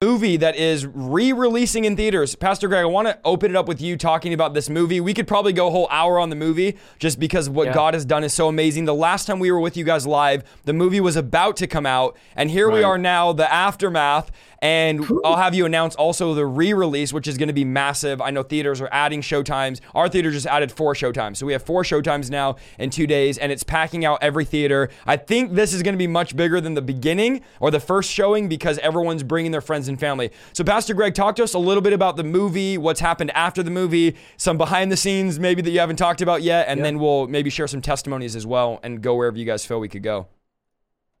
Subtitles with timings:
[0.00, 2.36] movie that is re-releasing in theaters.
[2.36, 5.00] Pastor Greg, I want to open it up with you talking about this movie.
[5.00, 7.74] We could probably go a whole hour on the movie just because what yeah.
[7.74, 8.84] God has done is so amazing.
[8.84, 11.84] The last time we were with you guys live, the movie was about to come
[11.84, 12.74] out, and here right.
[12.74, 14.30] we are now, the aftermath.
[14.60, 18.20] And I'll have you announce also the re release, which is going to be massive.
[18.20, 19.80] I know theaters are adding showtimes.
[19.94, 21.36] Our theater just added four showtimes.
[21.36, 24.88] So we have four showtimes now in two days, and it's packing out every theater.
[25.06, 28.10] I think this is going to be much bigger than the beginning or the first
[28.10, 30.30] showing because everyone's bringing their friends and family.
[30.52, 33.62] So, Pastor Greg, talk to us a little bit about the movie, what's happened after
[33.62, 36.84] the movie, some behind the scenes maybe that you haven't talked about yet, and yep.
[36.84, 39.88] then we'll maybe share some testimonies as well and go wherever you guys feel we
[39.88, 40.26] could go.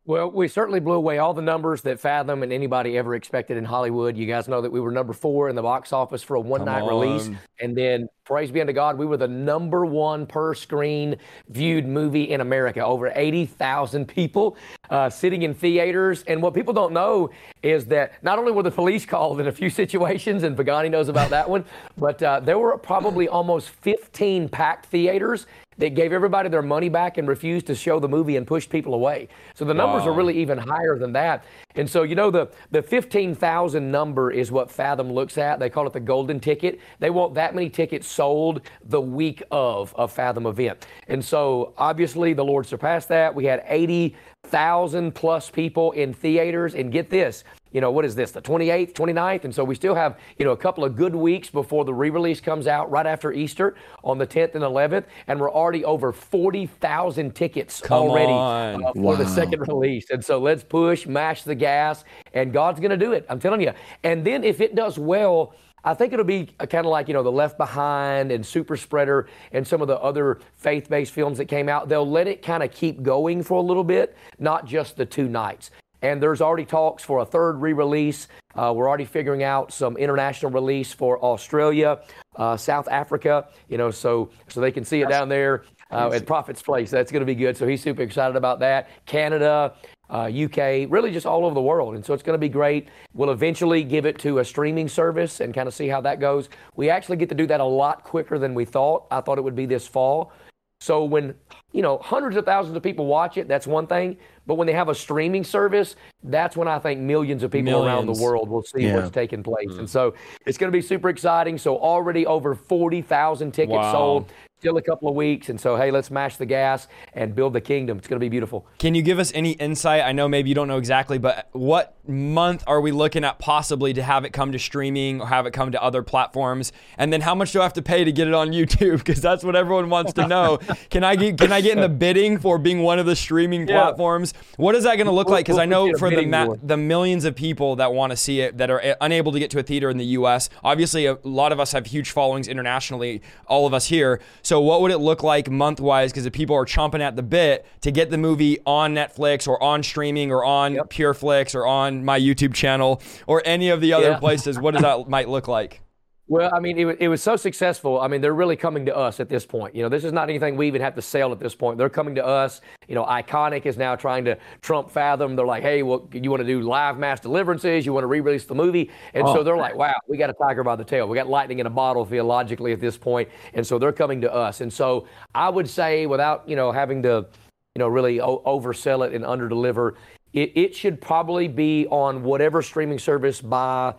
[0.08, 3.64] Well, we certainly blew away all the numbers that Fathom and anybody ever expected in
[3.66, 4.16] Hollywood.
[4.16, 6.64] You guys know that we were number four in the box office for a one
[6.64, 7.28] night release.
[7.60, 11.16] And then, praise be unto God, we were the number one per screen
[11.50, 12.82] viewed movie in America.
[12.82, 14.56] Over 80,000 people
[14.88, 16.24] uh, sitting in theaters.
[16.26, 17.28] And what people don't know
[17.62, 21.10] is that not only were the police called in a few situations, and Pagani knows
[21.10, 21.66] about that one,
[21.98, 25.44] but uh, there were probably almost 15 packed theaters
[25.78, 28.94] that gave everybody their money back and refused to show the movie and pushed people
[28.94, 29.28] away.
[29.54, 30.10] So the numbers wow.
[30.10, 31.44] are really even higher than that.
[31.74, 35.58] And so, you know, the, the 15,000 number is what Fathom looks at.
[35.58, 36.80] They call it the golden ticket.
[36.98, 40.86] They want that many tickets sold the week of a Fathom event.
[41.06, 43.34] And so, obviously, the Lord surpassed that.
[43.34, 46.74] We had 80,000 plus people in theaters.
[46.74, 49.44] And get this, you know, what is this, the 28th, 29th?
[49.44, 52.10] And so we still have, you know, a couple of good weeks before the re
[52.10, 55.04] release comes out right after Easter on the 10th and 11th.
[55.26, 59.14] And we're already over 40,000 tickets Come already uh, for wow.
[59.16, 60.10] the second release.
[60.10, 63.26] And so let's push, mash the gas, and God's going to do it.
[63.28, 63.72] I'm telling you.
[64.02, 67.22] And then if it does well, I think it'll be kind of like, you know,
[67.22, 71.46] The Left Behind and Super Spreader and some of the other faith based films that
[71.46, 71.88] came out.
[71.88, 75.28] They'll let it kind of keep going for a little bit, not just the two
[75.28, 75.70] nights.
[76.02, 78.28] And there's already talks for a third re release.
[78.54, 82.00] Uh, we're already figuring out some international release for Australia,
[82.36, 86.26] uh, South Africa, you know, so, so they can see it down there uh, at
[86.26, 86.90] Prophet's Place.
[86.90, 87.56] That's going to be good.
[87.56, 88.88] So he's super excited about that.
[89.06, 89.74] Canada,
[90.10, 91.94] uh, UK, really just all over the world.
[91.94, 92.88] And so it's going to be great.
[93.12, 96.48] We'll eventually give it to a streaming service and kind of see how that goes.
[96.76, 99.06] We actually get to do that a lot quicker than we thought.
[99.10, 100.32] I thought it would be this fall.
[100.80, 101.34] So when,
[101.72, 104.16] you know, hundreds of thousands of people watch it, that's one thing.
[104.46, 107.86] But when they have a streaming service, that's when I think millions of people millions.
[107.86, 108.96] around the world will see yeah.
[108.96, 109.68] what's taking place.
[109.68, 109.80] Mm-hmm.
[109.80, 110.14] And so
[110.46, 111.58] it's going to be super exciting.
[111.58, 113.92] So already over 40,000 tickets wow.
[113.92, 115.48] sold still a couple of weeks.
[115.48, 117.98] And so, hey, let's mash the gas and build the kingdom.
[117.98, 118.66] It's going to be beautiful.
[118.78, 120.02] Can you give us any insight?
[120.02, 123.92] I know maybe you don't know exactly, but what month are we looking at possibly
[123.92, 126.72] to have it come to streaming or have it come to other platforms?
[126.96, 128.98] And then how much do I have to pay to get it on YouTube?
[128.98, 130.58] Because that's what everyone wants to know.
[130.90, 133.68] can I get can I get in the bidding for being one of the streaming
[133.68, 133.82] yeah.
[133.82, 134.34] platforms?
[134.56, 135.44] What is that going to look like?
[135.44, 138.58] Because I know for the ma- the millions of people that want to see it
[138.58, 140.48] that are uh, unable to get to a theater in the U.S.
[140.64, 143.22] Obviously, a lot of us have huge followings internationally.
[143.46, 144.20] All of us here.
[144.42, 146.12] So, what would it look like month wise?
[146.12, 149.62] Because if people are chomping at the bit to get the movie on Netflix or
[149.62, 150.90] on streaming or on yep.
[150.90, 154.18] PureFlix or on my YouTube channel or any of the other yeah.
[154.18, 155.82] places, what does that might look like?
[156.30, 157.98] Well, I mean, it, it was so successful.
[157.98, 159.74] I mean, they're really coming to us at this point.
[159.74, 161.78] You know, this is not anything we even have to sell at this point.
[161.78, 162.60] They're coming to us.
[162.86, 165.36] You know, Iconic is now trying to trump Fathom.
[165.36, 167.86] They're like, hey, well, you want to do live mass deliverances?
[167.86, 168.90] You want to re-release the movie?
[169.14, 169.36] And oh.
[169.36, 171.08] so they're like, wow, we got a tiger by the tail.
[171.08, 173.30] We got lightning in a bottle theologically at this point.
[173.54, 174.60] And so they're coming to us.
[174.60, 177.26] And so I would say, without you know having to,
[177.74, 179.94] you know, really o- oversell it and underdeliver,
[180.32, 183.94] it, it should probably be on whatever streaming service by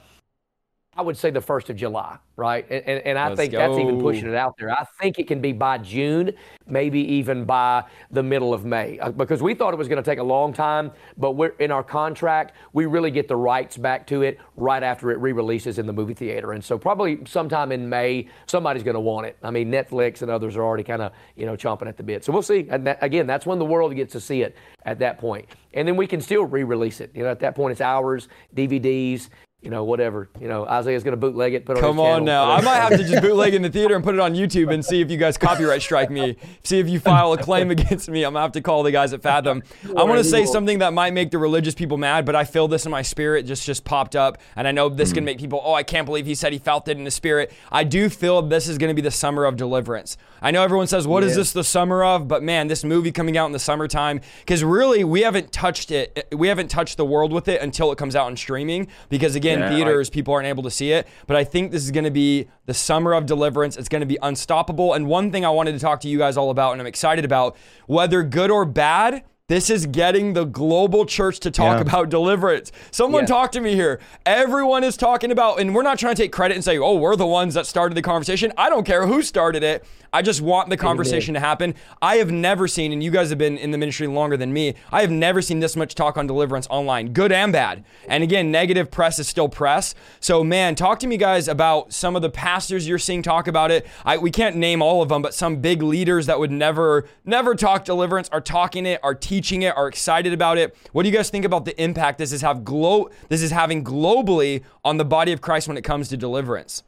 [1.00, 2.66] I would say the first of July, right?
[2.70, 3.58] And, and, and I think go.
[3.58, 4.70] that's even pushing it out there.
[4.70, 6.34] I think it can be by June,
[6.68, 10.04] maybe even by the middle of May, uh, because we thought it was going to
[10.04, 10.92] take a long time.
[11.18, 15.10] But we're in our contract, we really get the rights back to it right after
[15.12, 19.00] it re-releases in the movie theater, and so probably sometime in May, somebody's going to
[19.00, 19.38] want it.
[19.42, 22.26] I mean, Netflix and others are already kind of you know chomping at the bit.
[22.26, 22.68] So we'll see.
[22.70, 25.88] And that, again, that's when the world gets to see it at that point, and
[25.88, 27.10] then we can still re-release it.
[27.16, 29.30] You know, at that point, it's ours, DVDs
[29.62, 30.30] you know, whatever.
[30.40, 31.66] You know, Isaiah's going to bootleg it.
[31.66, 32.50] Put it Come on, on now.
[32.50, 34.86] I might have to just bootleg in the theater and put it on YouTube and
[34.86, 36.38] see if you guys copyright strike me.
[36.64, 38.24] See if you file a claim against me.
[38.24, 39.62] I'm gonna have to call the guys at Fathom.
[39.98, 42.70] I want to say something that might make the religious people mad, but I feel
[42.70, 43.46] this in my spirit.
[43.46, 45.26] Just just popped up, and I know this can hmm.
[45.26, 45.62] make people.
[45.62, 47.52] Oh, I can't believe he said he felt it in the spirit.
[47.70, 50.16] I do feel this is going to be the summer of deliverance.
[50.42, 53.38] I know everyone says, "What is this the summer of?" But man, this movie coming
[53.38, 56.30] out in the summertime because really we haven't touched it.
[56.34, 58.88] We haven't touched the world with it until it comes out in streaming.
[59.10, 61.08] Because again, Yeah, theaters people aren't able to see it.
[61.26, 63.78] But I think this is going to be the summer of deliverance.
[63.78, 64.94] It's going to be unstoppable.
[64.94, 67.26] And one thing I wanted to talk to you guys all about, and I'm excited
[67.26, 67.58] about,
[67.88, 69.24] whether good or bad.
[69.50, 71.82] This is getting the global church to talk Yeah.
[71.82, 72.72] about deliverance.
[72.92, 73.30] Someone Yeah.
[73.30, 74.00] talk to me here.
[74.24, 77.16] Everyone is talking about, and we're not trying to take credit and say, oh, we're
[77.16, 78.54] the ones that started the conversation.
[78.60, 79.84] I don't care who started it.
[80.12, 81.76] I just want the conversation to happen.
[82.02, 84.74] I have never seen, and you guys have been in the ministry longer than me,
[84.92, 87.84] I have never seen this much talk on deliverance online, good and bad.
[88.08, 89.94] And again, negative press is still press.
[90.20, 93.70] So, man, talk to me guys about some of the pastors you're seeing talk about
[93.70, 93.86] it.
[94.04, 97.54] I, we can't name all of them, but some big leaders that would never, never
[97.54, 100.76] talk deliverance are talking it, are teaching it, are excited about it.
[100.92, 103.84] What do you guys think about the impact this is have glo- this is having
[103.84, 106.84] globally on the body of Christ when it comes to deliverance?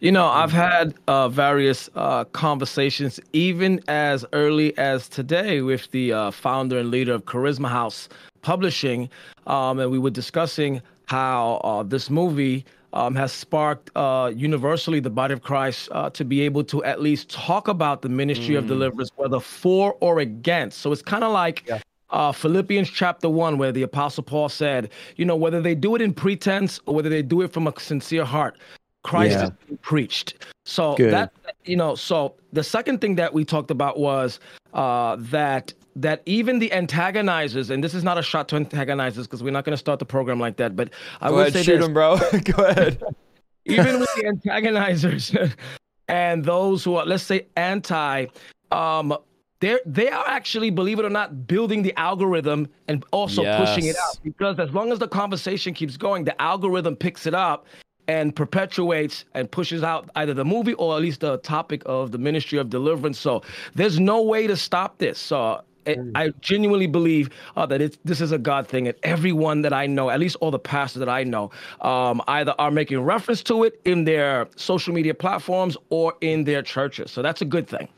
[0.00, 6.12] You know, I've had uh, various uh, conversations, even as early as today, with the
[6.12, 8.08] uh, founder and leader of Charisma House
[8.40, 9.10] Publishing,
[9.46, 15.10] um, and we were discussing how uh, this movie um, has sparked uh, universally the
[15.10, 18.66] body of Christ uh, to be able to at least talk about the ministry of
[18.66, 20.78] deliverance, whether for or against.
[20.78, 21.68] So it's kind of like.
[22.10, 26.00] Uh, Philippians chapter 1, where the Apostle Paul said, you know, whether they do it
[26.00, 28.56] in pretense or whether they do it from a sincere heart,
[29.02, 29.44] Christ Yeah.
[29.44, 30.34] is being preached.
[30.64, 31.12] So Good.
[31.12, 31.32] that
[31.66, 34.40] you know, so the second thing that we talked about was
[34.72, 39.42] uh, that that even the antagonizers, and this is not a shot to antagonizers because
[39.42, 40.90] we're not going to start the program like that, but
[41.20, 42.16] I Go would ahead, say shoot this, him, bro.
[42.44, 43.02] Go ahead.
[43.68, 45.54] even with the antagonizers
[46.08, 48.26] and those who are let's say anti
[48.72, 49.16] um
[49.60, 53.96] they're they are actually believe it or not building the algorithm and also pushing it
[53.96, 57.66] out because as long as the conversation keeps going the algorithm picks it up
[58.06, 62.18] and perpetuates and pushes out either the movie or at least the topic of the
[62.18, 63.42] ministry of deliverance so
[63.74, 68.20] there's no way to stop this so I- I genuinely believe uh, that it's, this
[68.20, 71.08] is a God thing, and everyone that I know, at least all the pastors that
[71.08, 71.50] I know,
[71.80, 76.62] um, either are making reference to it in their social media platforms or in their
[76.62, 77.10] churches.
[77.10, 77.88] So that's a good thing.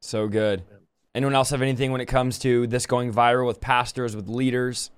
[0.00, 0.62] So good.
[1.14, 4.90] Anyone else have anything when it comes to this going viral with pastors, with leaders?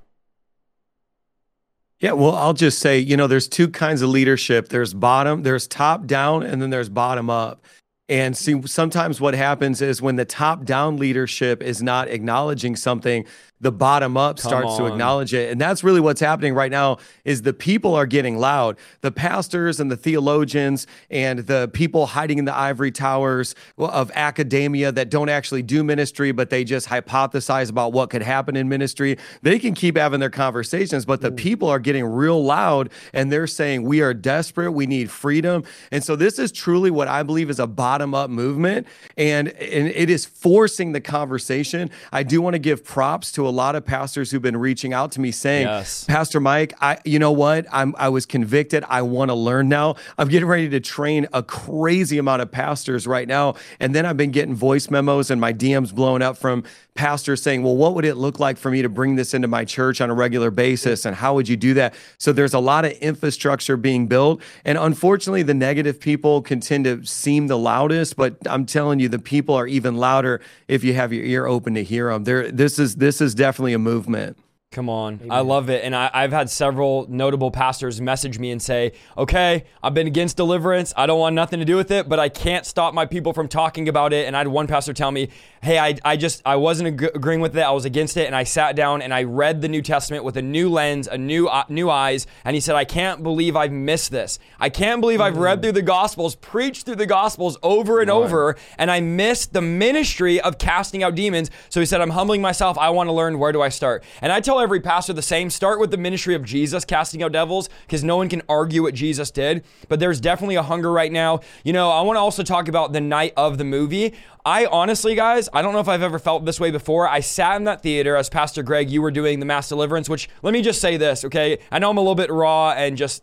[2.00, 4.68] Yeah, well, I'll just say, you know, there's two kinds of leadership.
[4.68, 7.64] There's bottom, there's top down, and then there's bottom up.
[8.08, 13.24] And see, sometimes what happens is when the top down leadership is not acknowledging something,
[13.64, 15.50] the bottom up Come starts to acknowledge it.
[15.50, 18.76] And that's really what's happening right now is the people are getting loud.
[19.00, 24.92] The pastors and the theologians and the people hiding in the ivory towers of academia
[24.92, 29.16] that don't actually do ministry, but they just hypothesize about what could happen in ministry.
[29.42, 31.36] They can keep having their conversations, but the mm.
[31.36, 34.72] people are getting real loud and they're saying, We are desperate.
[34.72, 35.64] We need freedom.
[35.90, 38.88] And so this is truly what I believe is a bottom up movement.
[39.16, 41.90] And, and it is forcing the conversation.
[42.10, 45.12] I do want to give props to a lot of pastors who've been reaching out
[45.12, 46.04] to me saying, Yes.
[46.04, 47.66] Pastor Mike, I you know what?
[47.70, 48.82] I'm I was convicted.
[48.88, 49.94] I want to learn now.
[50.18, 53.54] I'm getting ready to train a crazy amount of pastors right now.
[53.78, 56.64] And then I've been getting voice memos and my DMs blowing up from
[56.94, 59.64] pastors saying, "Well, what would it look like for me to bring this into my
[59.64, 62.84] church on a regular basis and how would you do that?" So there's a lot
[62.84, 68.16] of infrastructure being built, and unfortunately the negative people can tend to seem the loudest,
[68.16, 71.74] but I'm telling you the people are even louder if you have your ear open
[71.74, 72.24] to hear them.
[72.24, 74.38] There this is this is definitely a movement.
[74.74, 75.20] Come on.
[75.30, 75.84] I love it.
[75.84, 80.36] And I, I've had several notable pastors message me and say, okay, I've been against
[80.36, 80.92] deliverance.
[80.96, 83.46] I don't want nothing to do with it, but I can't stop my people from
[83.46, 84.26] talking about it.
[84.26, 85.28] And I had one pastor tell me,
[85.64, 87.62] hey, I, I just, I wasn't ag- agreeing with it.
[87.62, 88.26] I was against it.
[88.26, 91.16] And I sat down and I read the New Testament with a new lens, a
[91.16, 92.26] new, uh, new eyes.
[92.44, 94.38] And he said, I can't believe I've missed this.
[94.60, 98.56] I can't believe I've read through the Gospels, preached through the Gospels over and over,
[98.78, 101.50] and I missed the ministry of casting out demons.
[101.70, 102.76] So he said, I'm humbling myself.
[102.76, 103.38] I want to learn.
[103.38, 104.04] Where do I start?
[104.20, 107.32] And I tell every pastor the same start with the ministry of Jesus casting out
[107.32, 109.64] devils because no one can argue what Jesus did.
[109.88, 111.40] But there's definitely a hunger right now.
[111.64, 114.14] You know, I want to also talk about the night of the movie.
[114.44, 117.08] I honestly, guys, I don't know if I've ever felt this way before.
[117.08, 120.28] I sat in that theater as Pastor Greg, you were doing the mass deliverance, which
[120.42, 121.58] let me just say this, okay?
[121.72, 123.22] I know I'm a little bit raw and just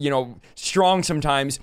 [0.00, 1.60] you know, strong sometimes.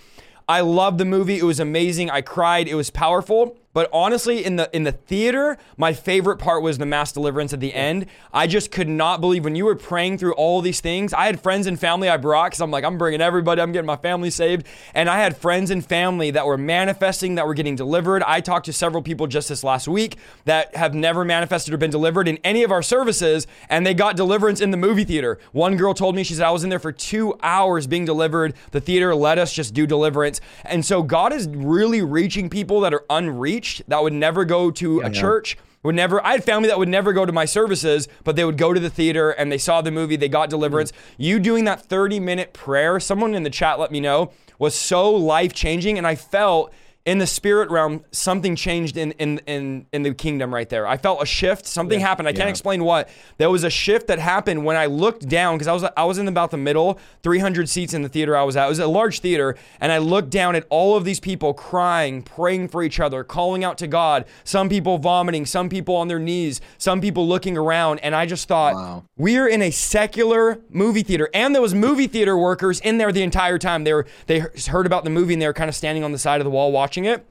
[0.47, 1.37] I loved the movie.
[1.37, 2.09] It was amazing.
[2.09, 2.69] I cried.
[2.69, 3.57] It was powerful.
[3.77, 7.59] But honestly, in the in the theater, my favorite part was the mass deliverance at
[7.59, 8.07] the end.
[8.33, 11.13] I just could not believe when you were praying through all these things.
[11.13, 13.61] I had friends and family I brought because I'm like, I'm bringing everybody.
[13.61, 14.65] I'm getting my family saved,
[14.95, 18.23] and I had friends and family that were manifesting, that were getting delivered.
[18.23, 21.91] I talked to several people just this last week that have never manifested or been
[21.91, 25.37] delivered in any of our services, and they got deliverance in the movie theater.
[25.51, 28.55] One girl told me she said I was in there for two hours being delivered.
[28.71, 32.91] The theater let us just do deliverance, and so God is really reaching people that
[32.91, 36.77] are unreached that would never go to a church would never i had family that
[36.77, 39.57] would never go to my services but they would go to the theater and they
[39.57, 40.91] saw the movie they got deliverance.
[41.17, 45.11] You doing that 30 minute prayer someone in the chat let me know was so
[45.11, 46.73] life changing and i felt
[47.07, 50.85] in the spirit realm, something changed in in in in the kingdom right there.
[50.85, 51.65] I felt a shift.
[51.65, 52.27] Something happened.
[52.27, 53.07] I can't explain what.
[53.37, 56.17] There was a shift that happened when I looked down because I was I was
[56.17, 58.65] in about the middle, 300 seats in the theater I was at.
[58.65, 62.21] It was a large theater, and I looked down at all of these people crying,
[62.23, 64.25] praying for each other, calling out to God.
[64.43, 68.49] Some people vomiting, some people on their knees, some people looking around, and I just
[68.49, 69.03] thought, Wow.
[69.17, 73.23] we're in a secular movie theater, and there was movie theater workers in there the
[73.23, 73.85] entire time.
[73.85, 76.17] They were they heard about the movie and they were kind of standing on the
[76.19, 77.25] side of the wall watching it.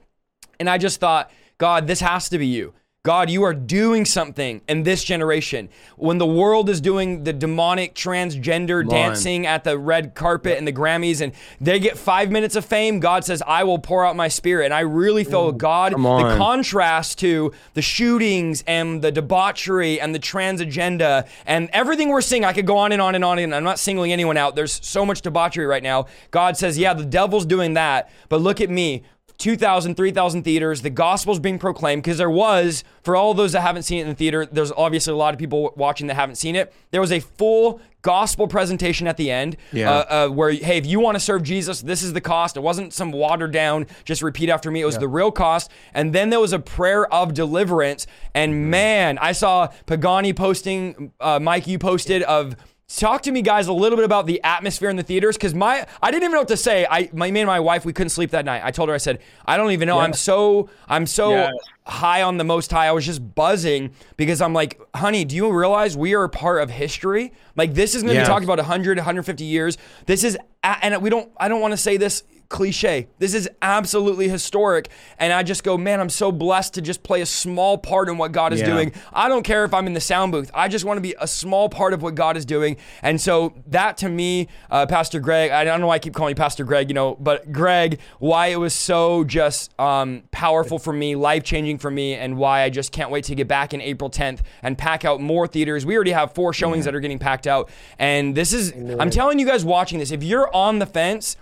[0.59, 2.73] And I just thought, God, this has to be you.
[3.07, 5.69] God, you are doing something in this generation.
[5.95, 10.73] When the world is doing the demonic transgender dancing at the red carpet and the
[10.73, 11.31] Grammys and
[11.61, 14.65] they get five minutes of fame, God says, I will pour out my spirit.
[14.65, 20.13] And I really feel God, come the contrast to the shootings and the debauchery and
[20.13, 22.43] the trans agenda and everything we're seeing.
[22.43, 23.39] I could go on and on and on.
[23.39, 24.57] And I'm not singling anyone out.
[24.57, 26.07] There's so much debauchery right now.
[26.29, 28.11] God says, Yeah, the devil's doing that.
[28.27, 29.03] But look at me.
[29.37, 30.81] 2,000, 3,000 theaters.
[30.81, 34.07] The gospel's being proclaimed because there was, for all those that haven't seen it in
[34.09, 36.73] the theater, there's obviously a lot of people watching that haven't seen it.
[36.91, 39.91] There was a full gospel presentation at the end Yeah.
[39.91, 42.57] uh, uh, where, hey, if you want to serve Jesus, this is the cost.
[42.57, 44.81] It wasn't some watered down, just repeat after me.
[44.81, 45.69] It was the real cost.
[45.93, 48.07] And then there was a prayer of deliverance.
[48.33, 52.55] And man, I saw Pagani posting, uh, Mike, you posted of,
[52.95, 55.85] Talk to me, guys, a little bit about the atmosphere in the theaters because my
[56.01, 56.87] I didn't even know what to say.
[56.89, 58.61] I my me and my wife we couldn't sleep that night.
[58.63, 59.99] I told her I said I don't even know.
[59.99, 61.51] I'm so I'm so Yeah.
[61.85, 62.87] high on the most high.
[62.87, 66.61] I was just buzzing because I'm like, honey, do you realize we are a part
[66.61, 67.33] of history?
[67.57, 68.23] Like this is going to Yeah.
[68.23, 69.77] be talking about 100, 150 years.
[70.05, 73.07] This is and we don't I don't want to say this cliche.
[73.19, 74.89] This is absolutely historic
[75.19, 78.17] and I just go, man, I'm so blessed to just play a small part in
[78.17, 78.67] what God is Yeah.
[78.67, 78.91] doing.
[79.13, 80.49] I don't care if I'm in the sound booth.
[80.53, 82.77] I just want to be a small part of what God is doing.
[83.01, 86.31] And so that to me, uh, Pastor Greg, I don't know why I keep calling
[86.31, 90.93] you Pastor Greg, you know, but Greg, why it was so just um, powerful for
[90.93, 93.81] me, life changing for me, and why I just can't wait to get back in
[93.81, 95.85] April 10th and pack out more theaters.
[95.85, 97.69] We already have four showings that are getting packed out.
[97.99, 101.35] And this is, I'm telling you guys watching this, if you're on the fence,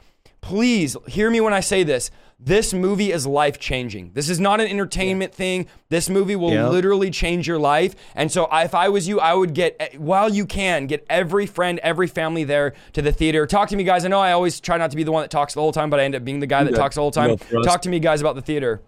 [0.45, 2.11] please hear me when I say this.
[2.39, 4.11] This movie is life changing.
[4.13, 5.65] This is not an entertainment thing.
[5.89, 6.69] This movie will Yep.
[6.71, 7.95] literally change your life.
[8.13, 11.47] And so, I- if I was you, I would get, while you can, get every
[11.47, 13.47] friend, every family there to the theater.
[13.47, 14.05] Talk to me, guys.
[14.05, 15.89] I know I always try not to be the one that talks the whole time,
[15.89, 16.77] but I end up being the guy that Yeah.
[16.77, 17.37] talks the whole time.
[17.51, 18.81] No, Talk to me, guys, about the theater.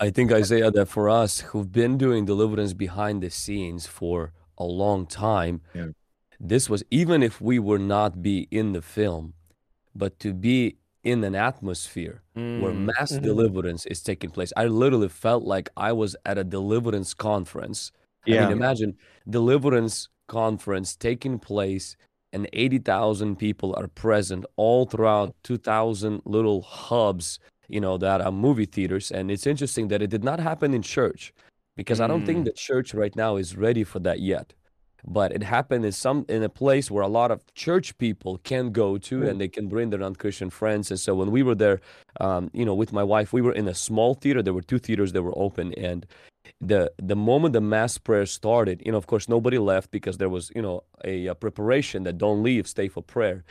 [0.00, 4.64] I think Isaiah that for us who've been doing deliverance behind the scenes for a
[4.64, 5.88] long time, Yeah.
[6.40, 9.34] this was even if we were not be in the film,
[9.94, 12.22] but to be in an atmosphere
[12.56, 12.86] where Mm.
[12.86, 13.22] mass Mhm.
[13.22, 14.52] deliverance is taking place.
[14.56, 17.92] I literally felt like I was at a deliverance conference.
[18.30, 18.96] I mean, imagine
[19.28, 21.96] deliverance conference taking place
[22.32, 28.66] and 80,000 people are present all throughout 2,000 little hubs, you know, that are movie
[28.66, 29.10] theaters.
[29.12, 31.32] And it's interesting that it did not happen in church
[31.76, 32.26] because I don't Mm.
[32.26, 34.54] think the church right now is ready for that yet.
[35.06, 38.72] But it happened in some in a place where a lot of church people can
[38.72, 40.90] go to and they can bring their non-Christian friends.
[40.90, 41.80] And so when we were there,
[42.20, 44.42] um, you know, with my wife, we were in a small theater.
[44.42, 46.06] There were two theaters that were open, and
[46.60, 50.30] the the moment the mass prayer started, you know, of course, nobody left because there
[50.30, 53.44] was, you know, a, a preparation that don't leave, stay for prayer.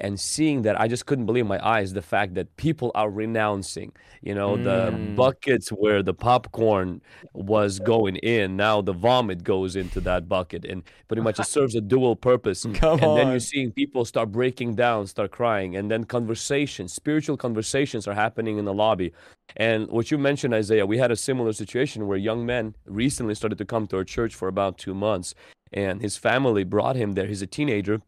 [0.00, 1.92] And seeing that, I just couldn't believe my eyes.
[1.92, 3.92] The fact that people are renouncing,
[4.22, 5.14] you know, the Mm.
[5.14, 7.02] buckets where the popcorn
[7.34, 11.74] was going in, now the vomit goes into that bucket, and pretty much it serves
[11.74, 12.66] a dual purpose.
[12.72, 17.36] Come and then you're seeing people start breaking down, start crying, and then conversations, spiritual
[17.36, 19.12] conversations are happening in the lobby.
[19.56, 23.58] And what you mentioned, Isaiah, we had a similar situation where young men recently started
[23.58, 25.34] to come to our church for about two months,
[25.72, 27.26] and his family brought him there.
[27.26, 28.00] He's a teenager,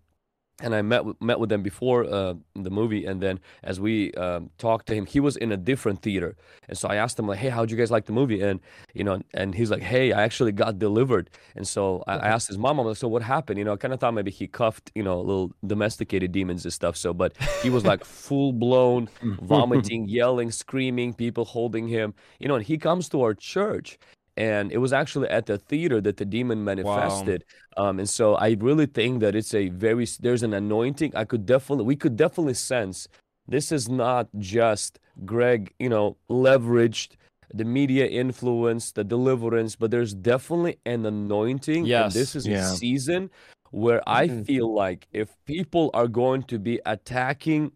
[0.62, 4.12] and I met with, met with them before uh, the movie, and then as we
[4.14, 6.36] um, talked to him, he was in a different theater,
[6.68, 8.60] and so I asked him like, "Hey, how'd you guys like the movie?" And
[8.94, 12.48] you know, and he's like, "Hey, I actually got delivered," and so I, I asked
[12.48, 14.46] his mom, I'm like, "So what happened?" You know, I kind of thought maybe he
[14.46, 16.96] cuffed, you know, little domesticated demons and stuff.
[16.96, 22.54] So, but he was like full blown vomiting, yelling, screaming, people holding him, you know,
[22.54, 23.98] and he comes to our church
[24.36, 27.44] and it was actually at the theater that the demon manifested
[27.76, 27.88] wow.
[27.88, 31.44] um, and so i really think that it's a very there's an anointing i could
[31.44, 33.08] definitely we could definitely sense
[33.46, 37.16] this is not just greg you know leveraged
[37.54, 42.72] the media influence the deliverance but there's definitely an anointing yes and this is yeah.
[42.72, 43.30] a season
[43.70, 44.40] where mm-hmm.
[44.40, 47.70] i feel like if people are going to be attacking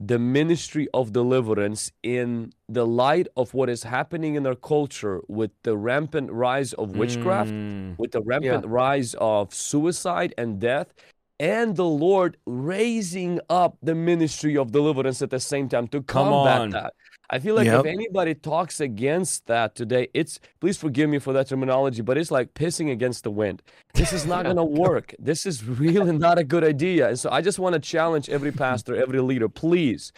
[0.00, 5.50] the ministry of deliverance in the light of what is happening in our culture with
[5.62, 7.98] the rampant rise of witchcraft, mm.
[7.98, 8.70] with the rampant yeah.
[8.72, 10.94] rise of suicide and death,
[11.40, 16.70] and the Lord raising up the ministry of deliverance at the same time to combat
[16.72, 16.92] that.
[17.30, 17.80] I feel like yep.
[17.80, 22.30] if anybody talks against that today, it's please forgive me for that terminology, but it's
[22.30, 23.62] like pissing against the wind.
[23.94, 25.14] This is not going to work.
[25.18, 27.08] This is really not a good idea.
[27.08, 30.12] And so I just want to challenge every pastor, every leader, please.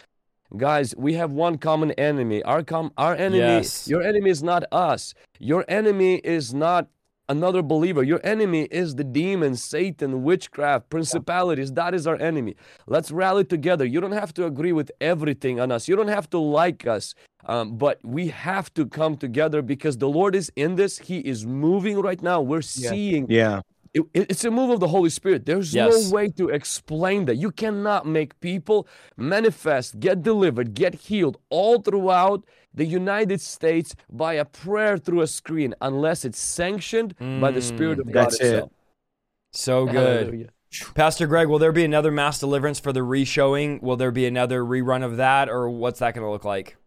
[0.57, 2.43] Guys, we have one common enemy.
[2.43, 3.87] Our com- our enemy, yes.
[3.87, 5.13] your enemy is not us.
[5.39, 6.89] Your enemy is not
[7.29, 8.03] another believer.
[8.03, 11.71] Your enemy is the demon, Satan, witchcraft, principalities.
[11.73, 12.55] That is our enemy.
[12.87, 13.85] Let's rally together.
[13.85, 17.13] You don't have to agree with everything on us, you don't have to like us.
[17.45, 20.97] Um, but we have to come together because the Lord is in this.
[20.97, 22.41] He is moving right now.
[22.41, 22.89] We're yeah.
[22.89, 23.61] seeing yeah.
[23.93, 25.45] It, it's a move of the Holy Spirit.
[25.45, 26.05] There's yes.
[26.05, 27.35] no way to explain that.
[27.35, 28.87] You cannot make people
[29.17, 35.27] manifest, get delivered, get healed all throughout the United States by a prayer through a
[35.27, 38.71] screen unless it's sanctioned mm, by the Spirit of God itself.
[38.71, 38.77] It.
[39.51, 40.27] So good.
[40.27, 40.49] Hallelujah.
[40.95, 43.79] Pastor Greg, will there be another mass deliverance for the reshowing?
[43.81, 46.77] Will there be another rerun of that, or what's that going to look like?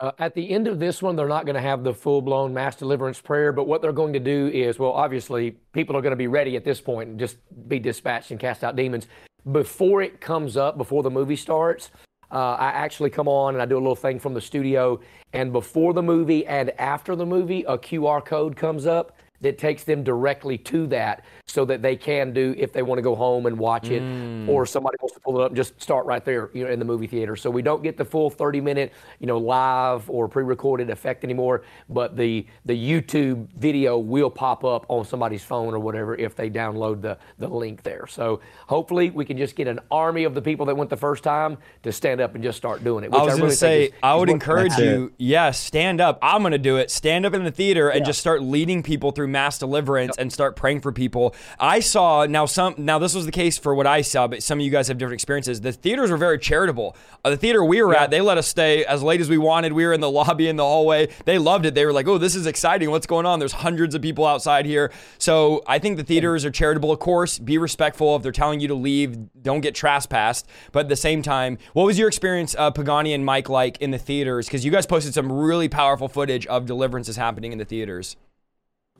[0.00, 2.52] Uh, at the end of this one, they're not going to have the full blown
[2.52, 6.10] mass deliverance prayer, but what they're going to do is, well, obviously, people are going
[6.10, 7.36] to be ready at this point and just
[7.68, 9.06] be dispatched and cast out demons.
[9.52, 11.92] Before it comes up, before the movie starts,
[12.30, 15.00] uh, I actually come on and I do a little thing from the studio.
[15.32, 19.84] And before the movie and after the movie, a QR code comes up that takes
[19.84, 23.46] them directly to that so that they can do if they want to go home
[23.46, 24.48] and watch it mm.
[24.48, 26.78] or somebody wants to pull it up and just start right there you know in
[26.78, 27.36] the movie theater.
[27.36, 31.62] So we don't get the full 30 minute you know live or pre-recorded effect anymore
[31.88, 36.50] but the the youtube video will pop up on somebody's phone or whatever if they
[36.50, 38.06] download the the link there.
[38.06, 41.22] So hopefully we can just get an army of the people that went the first
[41.22, 43.84] time to stand up and just start doing it i was I going to say
[43.84, 46.18] is, i would encourage you yes yeah, stand up.
[46.22, 46.90] I'm going to do it.
[46.90, 48.06] Stand up in the theater and yeah.
[48.06, 50.22] just start leading people through mass deliverance yep.
[50.22, 51.34] and start praying for people.
[51.58, 54.58] I saw now some now this was the case for what I saw, but some
[54.58, 55.60] of you guys have different experiences.
[55.60, 56.96] The theaters were very charitable.
[57.24, 58.04] Uh, the theater we were yeah.
[58.04, 59.72] at, they let us stay as late as we wanted.
[59.72, 61.08] We were in the lobby in the hallway.
[61.24, 61.74] They loved it.
[61.74, 62.90] They were like, "Oh, this is exciting.
[62.90, 64.92] What's going on?" There's hundreds of people outside here.
[65.18, 66.92] So I think the theaters are charitable.
[66.92, 69.16] Of course, be respectful if they're telling you to leave.
[69.42, 70.46] Don't get trespassed.
[70.72, 73.90] But at the same time, what was your experience, uh, Pagani and Mike, like in
[73.90, 74.46] the theaters?
[74.46, 78.16] Because you guys posted some really powerful footage of deliverances happening in the theaters.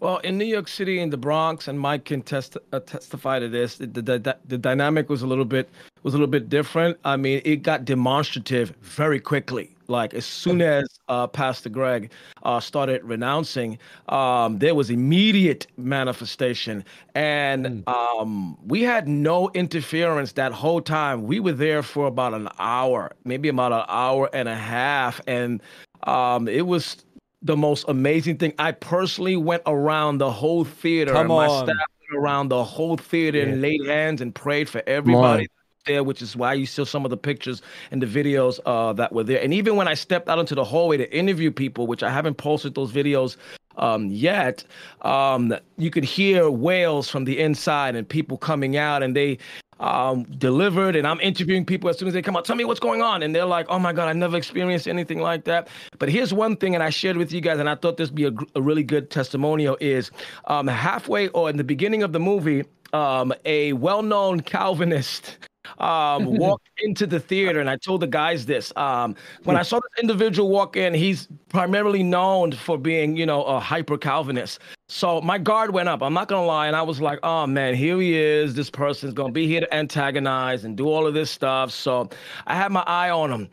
[0.05, 3.49] Well, in New York City, in the Bronx, and Mike can test, uh, testify to
[3.49, 3.77] this.
[3.79, 5.67] The, the, the, dynamic was a little bit
[6.03, 6.99] was a little bit different.
[7.07, 9.71] I mean, it got demonstrative very quickly.
[9.89, 12.11] Like as soon as uh, Pastor Greg
[12.43, 13.79] uh, started renouncing,
[14.11, 17.89] um, there was immediate manifestation, and hmm.
[17.89, 21.23] um, we had no interference that whole time.
[21.23, 25.63] We were there for about an hour, maybe about an hour and a half, and
[26.03, 27.07] um, it was
[27.45, 28.55] the most amazing thing.
[28.59, 31.13] I personally went around the whole theater.
[31.13, 31.67] Come my on.
[31.67, 33.45] staff went around the whole theater yeah.
[33.45, 35.47] and laid hands and prayed for everybody
[35.87, 39.13] there, which is why you see some of the pictures and the videos uh, that
[39.13, 39.43] were there.
[39.43, 42.37] And even when I stepped out into the hallway to interview people, which I haven't
[42.37, 43.37] posted those videos
[43.77, 44.65] um, yet,
[45.03, 49.39] um, you could hear wails from the inside and people coming out, and they
[49.81, 52.45] um, delivered, and I'm interviewing people as soon as they come out.
[52.45, 55.21] Tell me what's going on, and they're like, "Oh my God, I never experienced anything
[55.21, 57.97] like that." But here's one thing, and I shared with you guys, and I thought
[57.97, 60.11] this would be a, a really good testimonial: is
[60.47, 65.39] um, halfway or in the beginning of the movie, um, a well-known Calvinist
[65.79, 68.73] um, walked into the theater, and I told the guys this.
[68.77, 73.45] Um, when I saw this individual walk in, he's primarily known for being, you know,
[73.45, 74.61] a hyper Calvinist.
[74.89, 76.03] So my guard went up.
[76.03, 78.55] I'm not gonna lie, and I was like, "Oh man, here he is.
[78.55, 82.11] This person's gonna be here to antagonize and do all of this stuff." So
[82.47, 83.49] I had my eye on him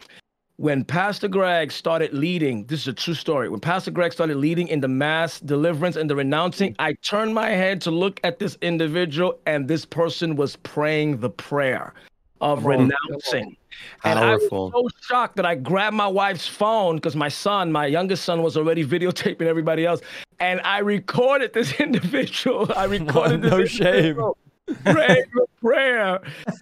[0.62, 3.50] when Pastor Greg started leading, this is a true story.
[3.50, 7.50] When Pastor Greg started leading in the mass deliverance and the renouncing, I turned my
[7.50, 11.96] head to look at this individual, and this person was praying the prayer
[12.42, 13.56] of renouncing.
[14.04, 17.86] And I was so shocked that I grabbed my wife's phone because my son, my
[17.86, 20.02] youngest son, was already videotaping everybody else,
[20.40, 22.72] and I recorded this individual.
[22.76, 23.88] I recorded this No shame.
[23.96, 24.38] individual
[24.84, 26.20] praying the prayer,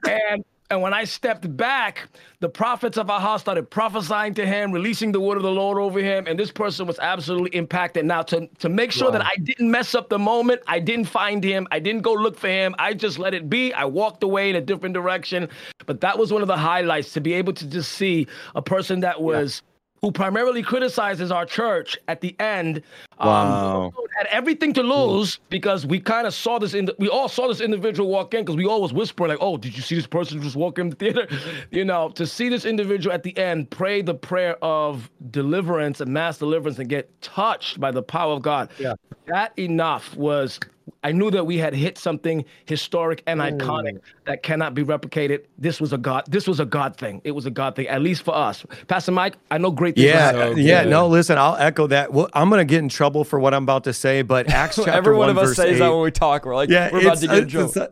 [0.07, 2.10] and and when I stepped back,
[2.41, 5.99] the prophets of house started prophesying to him, releasing the word of the Lord over
[5.99, 8.05] him, and this person was absolutely impacted.
[8.05, 11.43] Now, to to make sure that I didn't mess up the moment, I didn't find
[11.43, 13.73] him, I didn't go look for him, I just let it be.
[13.73, 15.49] I walked away in a different direction.
[15.86, 18.99] But that was one of the highlights to be able to just see a person
[18.99, 19.63] that was.
[20.01, 22.81] Who primarily criticizes our church at the end?
[23.19, 23.88] Wow.
[23.88, 27.29] Um, had everything to lose because we kind of saw this in the, we all
[27.29, 29.95] saw this individual walk in because we always was whispering like, "Oh, did you see
[29.95, 31.27] this person just walk in the theater?"
[31.71, 36.12] you know, to see this individual at the end pray the prayer of deliverance and
[36.12, 38.69] mass deliverance and get touched by the power of God.
[38.79, 38.93] Yeah,
[39.27, 40.59] that enough was.
[41.04, 44.02] I knew that we had hit something historic and iconic mm.
[44.25, 45.45] that cannot be replicated.
[45.58, 46.23] This was a God.
[46.28, 47.21] This was a God thing.
[47.23, 48.65] It was a God thing, at least for us.
[48.88, 50.06] Pastor Mike, I know great things.
[50.06, 50.54] Yeah, happening.
[50.54, 50.84] Uh, yeah.
[50.84, 50.89] good.
[50.89, 52.12] No, listen, I'll echo that.
[52.12, 54.91] Well, I'm gonna get in trouble for what I'm about to say, but Acts chapter
[54.91, 56.45] Every one one of us says eight, that when we talk.
[56.45, 57.73] We're like, yeah, we're about to get in trouble.
[57.75, 57.88] Uh,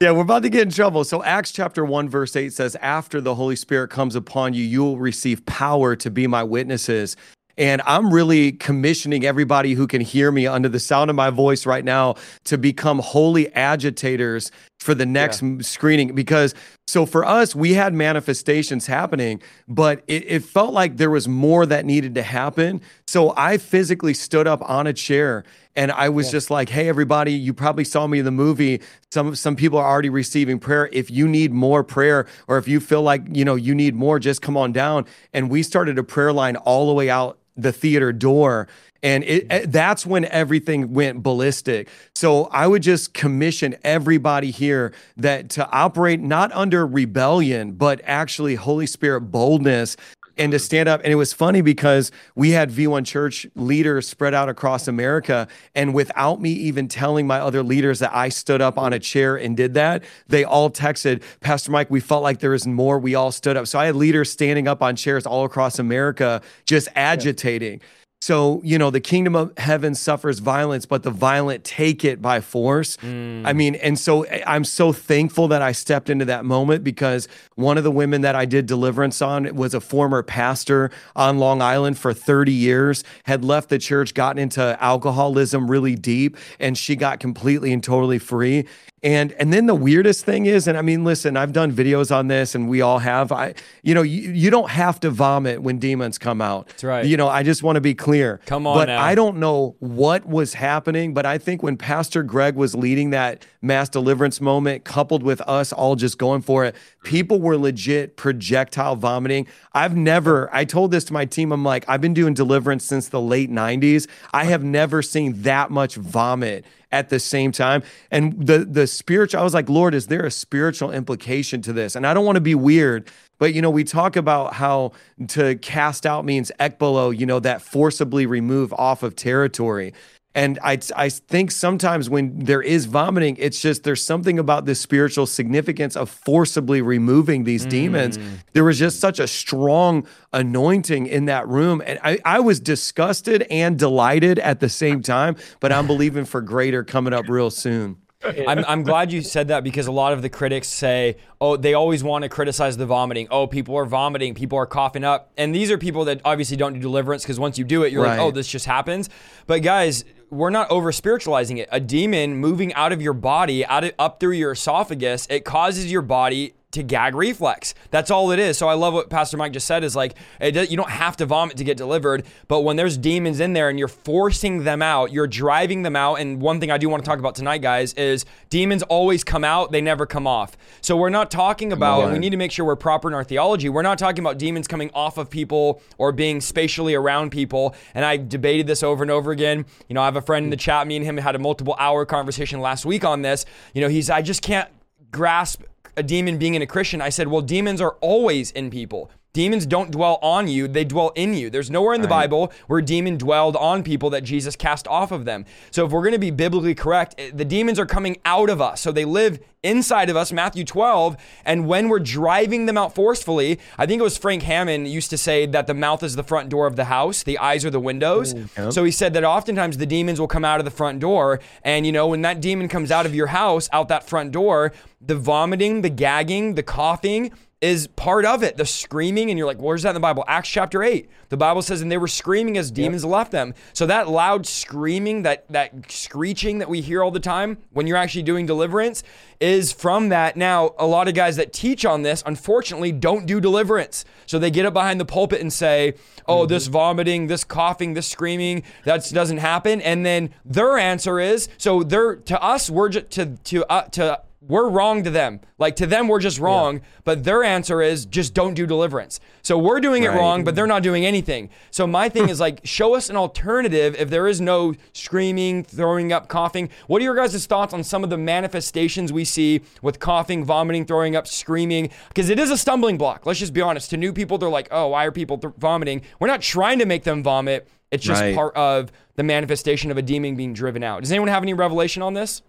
[0.00, 1.04] yeah, we're about to get in trouble.
[1.04, 4.82] So Acts chapter 1 verse 8 says after the Holy Spirit comes upon you, you
[4.82, 7.16] will receive power to be my witnesses.
[7.60, 11.66] And I'm really commissioning everybody who can hear me under the sound of my voice
[11.66, 16.14] right now to become holy agitators for the next m screening.
[16.14, 16.54] Because
[16.86, 21.66] so for us we had manifestations happening but it, it felt like there was more
[21.66, 22.80] that needed to happen.
[23.06, 25.44] So i physically stood up on a chair
[25.76, 28.80] and i was just like hey everybody you probably saw me in the movie.
[29.12, 30.88] Some some people are already receiving prayer.
[30.94, 34.18] If you need more prayer or if you feel like you know you need more
[34.18, 35.04] just come on down.
[35.34, 38.68] And we started a prayer line all the way out the theater door.
[39.02, 41.88] And it, it- that's when everything went ballistic.
[42.14, 48.54] So i would just commission everybody here that to operate not under rebellion but actually
[48.56, 49.96] holy spirit boldness
[50.38, 51.00] and to stand up.
[51.02, 55.94] And it was funny because we had v1 church leaders spread out across america and
[55.94, 59.56] without me even telling my other leaders that i stood up on a chair and
[59.56, 62.98] did that they all texted pastor mike we felt like there was more.
[62.98, 63.66] We all stood up.
[63.66, 67.80] So i had leaders standing up on chairs all across america just agitating
[68.22, 72.42] so, you know, the kingdom of heaven suffers violence, but the violent take it by
[72.42, 72.98] force.
[72.98, 73.46] Mm.
[73.46, 77.28] I mean, and so I- I'm so thankful that I stepped into that moment because
[77.54, 81.62] one of the women that I did deliverance on was a former pastor on Long
[81.62, 86.96] Island for 30 years, had left the church, gotten into alcoholism really deep, and she
[86.96, 88.66] got completely and totally free.
[89.02, 92.28] And and then the weirdest thing is, and I mean, listen, I've done videos on
[92.28, 93.32] this, and we all have.
[93.32, 96.68] I, you know, you, you don't have to vomit when demons come out.
[96.68, 97.06] That's right.
[97.06, 98.40] You know, I just want to be clear.
[98.44, 99.00] Come on But now.
[99.00, 103.46] I don't know what was happening, but I think when Pastor Greg was leading that
[103.62, 108.96] mass deliverance moment, coupled with us all just going for it, people were legit projectile
[108.96, 109.46] vomiting.
[109.72, 113.08] I've never, I told this to my team, I'm like, I've been doing deliverance since
[113.08, 114.08] the late 90s.
[114.32, 117.82] I have never seen that much vomit at the same time.
[118.10, 121.94] And the the spiritual, I was like, Lord, is there a spiritual implication to this?
[121.94, 124.92] And I don't want to be weird, but you know, we talk about how
[125.28, 129.92] to cast out means ekbalo, you know, that forcibly remove off of territory.
[130.34, 134.76] And I, I think sometimes when there is vomiting, it's just there's something about the
[134.76, 138.16] spiritual significance of forcibly removing these demons.
[138.16, 138.38] Mm.
[138.52, 141.82] There was just such a strong anointing in that room.
[141.84, 146.40] And I, I was disgusted and delighted at the same time, but I'm believing for
[146.40, 147.96] greater coming up real soon.
[148.22, 151.72] I'm, I'm glad you said that because a lot of the critics say, oh, they
[151.72, 153.26] always want to criticize the vomiting.
[153.30, 155.32] Oh, people are vomiting, people are coughing up.
[155.38, 158.06] And these are people that obviously don't do deliverance because once you do it, you're
[158.06, 159.08] like, oh, this just happens.
[159.46, 161.68] But guys, we're not over spiritualizing it.
[161.72, 165.90] A demon moving out of your body, out of, up through your esophagus, it causes
[165.90, 167.74] your body to gag reflex.
[167.90, 168.56] That's all it is.
[168.56, 171.16] So I love what Pastor Mike just said is like, it does, you don't have
[171.16, 174.82] to vomit to get delivered, but when there's demons in there and you're forcing them
[174.82, 176.16] out, you're driving them out.
[176.16, 179.42] And one thing I do want to talk about tonight, guys, is demons always come
[179.42, 180.56] out, they never come off.
[180.80, 183.68] So we're not talking about, we need to make sure we're proper in our theology.
[183.68, 187.74] We're not talking about demons coming off of people or being spatially around people.
[187.94, 189.66] And I debated this over and over again.
[189.88, 191.74] You know, I have a friend in the chat, me and him had a multiple
[191.78, 193.44] hour conversation last week on this.
[193.74, 194.68] You know, he's, I just can't
[195.10, 195.62] grasp
[195.96, 199.10] a demon being in a Christian, I said, well, demons are always in people.
[199.32, 201.50] Demons don't dwell on you, they dwell in you.
[201.50, 202.22] There's nowhere in the Right.
[202.22, 205.44] Bible where a demon dwelled on people that Jesus cast off of them.
[205.70, 208.60] So if we're going to be biblically correct, eh, the demons are coming out of
[208.60, 208.80] us.
[208.80, 211.16] So they live inside of us, Matthew 12.
[211.44, 215.18] And when we're driving them out forcefully, I think it was Frank Hammond used to
[215.18, 217.78] say that the mouth is the front door of the house, the eyes are the
[217.78, 218.34] windows.
[218.72, 221.38] So he said that oftentimes the demons will come out of the front door.
[221.62, 224.72] And, you know, when that demon comes out of your house, out that front door,
[225.00, 228.56] the vomiting, the gagging, the coughing, is part of it.
[228.56, 230.24] The screaming, and you're like, where's that in the Bible?
[230.26, 231.08] Acts chapter 8.
[231.28, 233.54] The Bible says, and they were screaming as demons left them.
[233.74, 237.98] So that loud screaming, that that screeching that we hear all the time when you're
[237.98, 239.02] actually doing deliverance
[239.40, 240.36] is from that.
[240.36, 244.04] Now, a lot of guys that teach on this, unfortunately, don't do deliverance.
[244.26, 245.94] So they get up behind the pulpit and say,
[246.26, 249.80] oh, this vomiting, this coughing, this screaming, that doesn't happen.
[249.80, 254.22] And then their answer is, so they're to us, we're just to to uh, to
[254.42, 255.40] we're wrong to them.
[255.58, 256.80] Like to them, we're just wrong.
[257.04, 259.20] But their answer is just don't do deliverance.
[259.42, 261.50] So we're doing it wrong, but they're not doing anything.
[261.70, 266.12] So my thing is like, show us an alternative if there is no screaming, throwing
[266.12, 266.70] up, coughing.
[266.86, 270.86] What are your guys' thoughts on some of the manifestations we see with coughing, vomiting,
[270.86, 271.90] throwing up, screaming?
[272.08, 273.26] Because it is a stumbling block.
[273.26, 273.90] Let's just be honest.
[273.90, 276.00] To new people, they're like, oh, why are people th- vomiting?
[276.18, 277.68] We're not trying to make them vomit.
[277.90, 278.34] It's just Right.
[278.34, 281.02] part of the manifestation of a demon being driven out.
[281.02, 282.40] Does anyone have any revelation on this?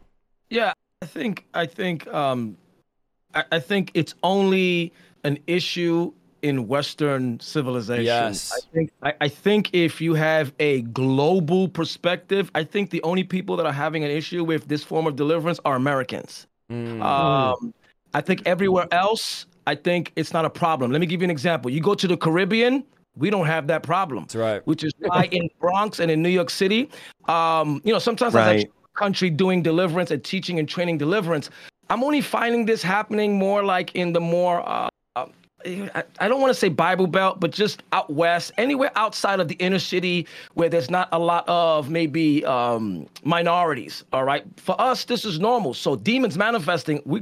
[0.50, 2.58] Yeah, I think I think um,
[3.34, 8.06] I, I think it's only an issue in Western civilization.
[8.06, 8.52] Yes.
[8.52, 13.24] I think I, I think if you have a global perspective, I think the only
[13.24, 16.48] people that are having an issue with this form of deliverance are Americans.
[16.70, 17.74] Um,
[18.14, 20.92] I think everywhere else, I think it's not a problem.
[20.92, 21.70] Let me give you an example.
[21.70, 22.86] You go to the Caribbean,
[23.18, 24.24] we don't have that problem.
[24.24, 24.66] That's right.
[24.66, 26.90] Which is why in Bronx and in New York City,
[27.26, 28.72] um, you know, sometimes I Right.
[28.94, 31.50] Country doing deliverance and teaching and training deliverance.
[31.90, 35.26] I'm only finding this happening more like in the more uh, uh,
[35.66, 39.48] I, I don't want to say Bible Belt, but just out west, anywhere outside of
[39.48, 44.04] the inner city where there's not a lot of maybe um, minorities.
[44.14, 45.74] All right, for us, this is normal.
[45.74, 47.22] So demons manifesting, we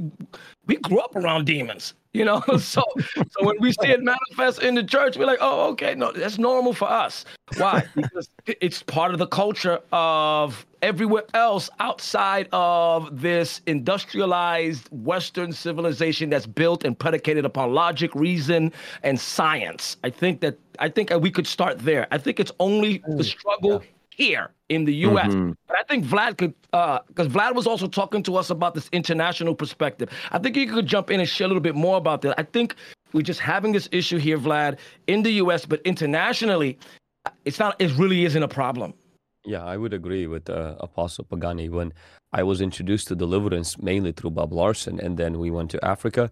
[0.66, 2.40] we grew up around demons, you know.
[2.58, 2.82] so
[3.16, 6.38] so when we see it manifest in the church, we're like, oh, okay, no, that's
[6.38, 7.24] normal for us.
[7.56, 7.84] Why?
[7.94, 16.30] Because it's part of the culture of everywhere else outside of this industrialized Western civilization
[16.30, 19.96] that's built and predicated upon logic, reason, and science.
[20.04, 22.06] I think that I think we could start there.
[22.10, 23.24] I think it's only the mm.
[23.24, 25.28] struggle here in the U.S.
[25.28, 25.52] Mm-hmm.
[25.66, 28.88] But I think Vlad could, uh, because Vlad was also talking to us about this
[28.92, 30.10] international perspective.
[30.30, 32.38] I think he could jump in and share a little bit more about that.
[32.38, 32.74] I think
[33.12, 36.78] we're just having this issue here, Vlad, in the U.S., but internationally,
[37.44, 37.76] it's not.
[37.78, 38.94] It really isn't a problem.
[39.44, 41.68] Yeah, I would agree with uh, Apostle Pagani.
[41.68, 41.92] When
[42.32, 46.30] I was introduced to deliverance mainly through Bob Larson, and then we went to Africa.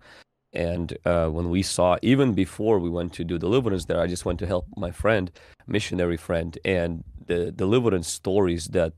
[0.53, 4.25] And uh, when we saw, even before we went to do deliverance there, I just
[4.25, 5.31] went to help my friend,
[5.67, 8.95] missionary friend, and the deliverance stories that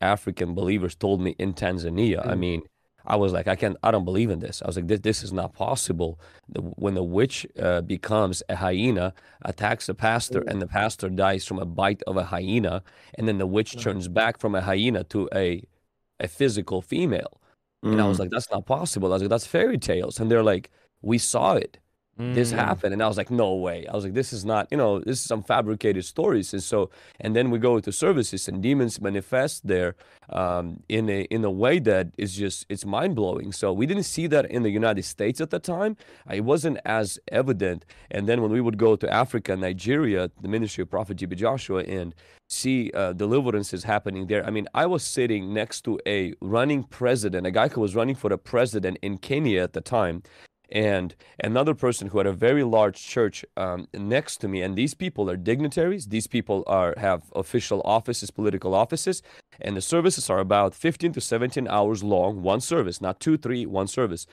[0.00, 2.26] African believers told me in Tanzania.
[2.26, 2.62] I mean,
[3.06, 4.62] I was like, I can't, I don't believe in this.
[4.62, 6.18] I was like, this, this is not possible.
[6.48, 9.12] The, when the witch uh, becomes a hyena,
[9.42, 12.82] attacks the pastor, and the pastor dies from a bite of a hyena,
[13.16, 15.62] and then the witch turns back from a hyena to a,
[16.20, 17.40] a physical female.
[17.90, 19.08] And I was like, that's not possible.
[19.08, 20.18] I was like, that's fairy tales.
[20.18, 20.70] And they're like,
[21.02, 21.78] we saw it.
[22.16, 22.92] This happened.
[22.92, 23.86] And I was like, no way.
[23.88, 26.52] I was like, this is not, you know, this is some fabricated stories.
[26.52, 29.96] And so, and then we go to services and demons manifest there
[30.30, 33.50] um, in a in a way that is just it's mind blowing.
[33.52, 35.96] So we didn't see that in the United States at the time.
[36.30, 37.84] Uh, It wasn't as evident.
[38.12, 41.34] And then when we would go to Africa, Nigeria, the ministry of Prophet T.B.
[41.36, 42.14] Joshua, and
[42.48, 44.46] see uh, deliverances happening there.
[44.46, 48.14] I mean, I was sitting next to a running president, a guy who was running
[48.14, 50.22] for the president in Kenya at the time,
[50.70, 54.62] and another person who had a very large church um, next to me.
[54.62, 56.06] And these people are dignitaries.
[56.06, 59.22] These people are have official offices, political offices,
[59.60, 63.66] and the services are about 15 to 17 hours long, one service, not two, three,
[63.66, 64.26] one service.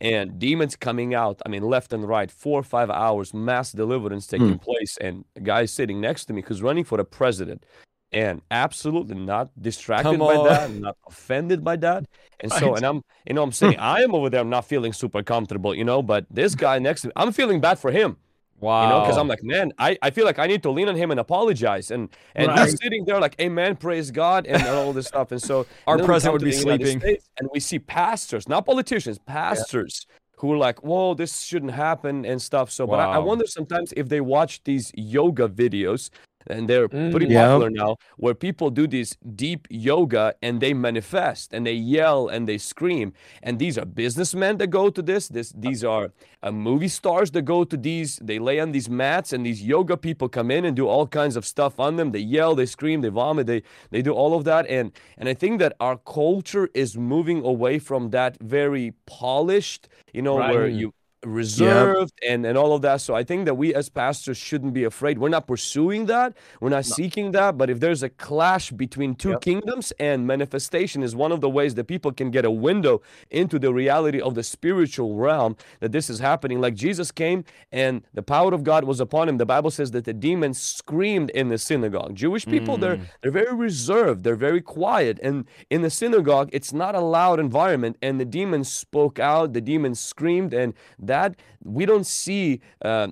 [0.00, 4.26] And demons coming out, I mean, left and right, four or five hours, mass deliverance
[4.26, 7.64] taking place, and a guy sitting next to me who's running for the president.
[8.10, 10.46] And absolutely not distracted Come by on.
[10.46, 12.06] that, not offended by that.
[12.40, 13.80] And so, and I'm, you know, I'm saying hmm.
[13.80, 17.02] I am over there, I'm not feeling super comfortable, you know, but this guy next
[17.02, 18.16] to me, I'm feeling bad for him.
[18.60, 18.82] Wow.
[18.82, 20.96] You know, because I'm like, man, I, I feel like I need to lean on
[20.96, 21.90] him and apologize.
[21.90, 22.68] And and Right.
[22.68, 25.30] he's sitting there like, amen, praise God, and all this stuff.
[25.32, 27.00] And so Our president would be sleeping.
[27.00, 30.06] States, and we see pastors, not politicians, pastors
[30.38, 32.70] who are like, whoa, this shouldn't happen and stuff.
[32.70, 36.10] So, but I, I wonder sometimes if they watch these yoga videos
[36.48, 37.30] and they're pretty Mm.
[37.30, 37.46] Yeah.
[37.48, 42.48] popular now, where people do this deep yoga and they manifest and they yell and
[42.48, 43.12] they scream.
[43.42, 45.28] And these are businessmen that go to this.
[45.28, 46.10] This these are
[46.42, 48.10] uh, movie stars that go to these.
[48.22, 51.36] They lay on these mats, and these yoga people come in and do all kinds
[51.36, 52.12] of stuff on them.
[52.12, 54.64] They yell, they scream, they vomit, they they do all of that.
[54.68, 60.22] And and I think that our culture is moving away from that very polished, you
[60.22, 60.54] know, Right.
[60.54, 60.92] where you
[61.24, 63.00] reserved and, and all of that.
[63.00, 65.18] So I think that we as pastors shouldn't be afraid.
[65.18, 66.36] We're not pursuing that.
[66.60, 67.58] We're not seeking that.
[67.58, 71.74] But if there's a clash between two kingdoms and manifestation is one of the ways
[71.74, 76.08] that people can get a window into the reality of the spiritual realm that this
[76.08, 76.60] is happening.
[76.60, 79.38] Like Jesus came and the power of God was upon him.
[79.38, 82.14] The Bible says that the demons screamed in the synagogue.
[82.14, 83.06] Jewish people, they're mm.
[83.22, 85.18] they're very reserved, they're very quiet.
[85.22, 87.96] And in the synagogue, it's not a loud environment.
[88.02, 90.74] And the demons spoke out, the demons screamed, and
[91.08, 93.08] that we don't see uh,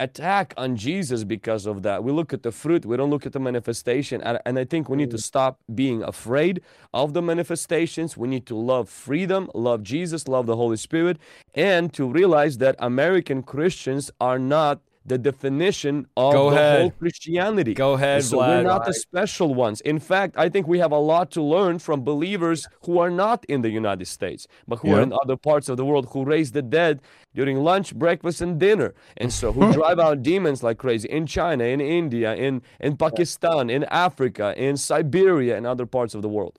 [0.00, 2.02] attack on Jesus because of that.
[2.02, 4.20] We look at the fruit, we don't look at the manifestation.
[4.22, 6.62] And, and I think we need to stop being afraid
[6.94, 8.16] of the manifestations.
[8.16, 11.18] We need to love freedom, love Jesus, love the Holy Spirit,
[11.54, 16.80] and to realize that American Christians are not the definition of Go the ahead.
[16.80, 17.74] whole Christianity.
[17.74, 19.80] Go ahead, So we're not the special ones.
[19.82, 23.44] In fact, I think we have a lot to learn from believers who are not
[23.46, 26.52] in the United States, but who are in other parts of the world who raise
[26.52, 27.02] the dead
[27.34, 28.94] during lunch, breakfast, and dinner.
[29.16, 33.68] And so who drive out demons like crazy in China, in India, in, in Pakistan,
[33.68, 36.58] in Africa, in Siberia, and other parts of the world.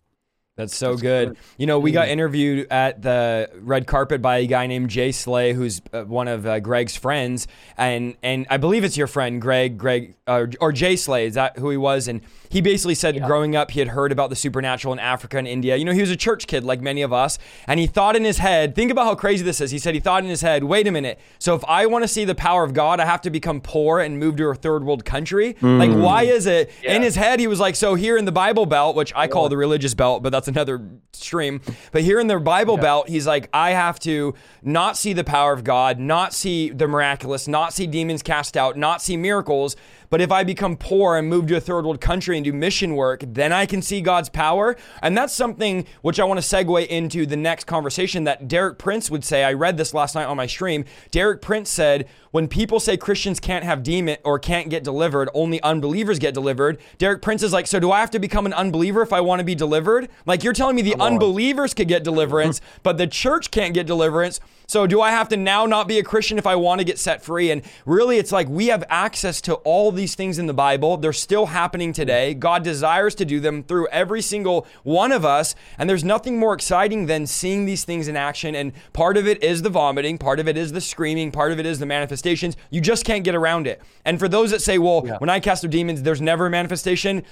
[0.57, 1.37] That's so good.
[1.57, 5.53] You know, we got interviewed at the red carpet by a guy named Jay Slay,
[5.53, 9.77] who's uh, one of uh, Greg's friends, and and I believe it's your friend Greg,
[9.77, 11.25] Greg uh, or Jay Slay.
[11.25, 12.09] Is that who he was?
[12.09, 15.47] And he basically said growing up he had heard about the supernatural in Africa and
[15.47, 15.77] India.
[15.77, 18.25] You know, he was a church kid like many of us, and he thought in
[18.25, 19.71] his head, think about how crazy this is.
[19.71, 21.17] He said he thought in his head, wait a minute.
[21.39, 24.01] So if I want to see the power of God, I have to become poor
[24.01, 25.55] and move to a third world country.
[25.61, 26.69] Like, why is it?
[26.83, 29.47] In his head, he was like, so here in the Bible Belt, which I call
[29.47, 30.81] the religious belt, but that's another
[31.13, 31.61] stream.
[31.91, 35.53] But here in the Bible Belt, he's like, I have to not see the power
[35.53, 39.75] of God, not see the miraculous, not see demons cast out, not see miracles.
[40.09, 42.95] But if I become poor and move to a third world country and do mission
[42.95, 44.75] work, then I can see God's power.
[45.01, 49.09] And that's something which I want to segue into the next conversation that Derek Prince
[49.09, 49.45] would say.
[49.45, 50.83] I read this last night on my stream.
[51.11, 55.61] Derek Prince said, when people say Christians can't have demon or can't get delivered, only
[55.61, 56.79] unbelievers get delivered.
[56.97, 59.39] Derek Prince is like, so do I have to become an unbeliever if I want
[59.39, 60.09] to be delivered?
[60.25, 64.39] Like you're telling me the unbelievers could get deliverance, but the church can't get deliverance.
[64.71, 66.97] So do I have to now not be a Christian if I want to get
[66.97, 67.51] set free?
[67.51, 70.95] And really, it's like we have access to all these things in the Bible.
[70.95, 72.33] They're still happening today.
[72.33, 75.55] God desires to do them through every single one of us.
[75.77, 78.55] And there's nothing more exciting than seeing these things in action.
[78.55, 81.59] And part of it is the vomiting, part of it is the screaming, part of
[81.59, 81.85] it is the
[82.21, 82.55] manifestations.
[82.69, 83.81] You just can't get around it.
[84.05, 87.23] And for those that say, well, when I cast out demons, there's never a manifestation.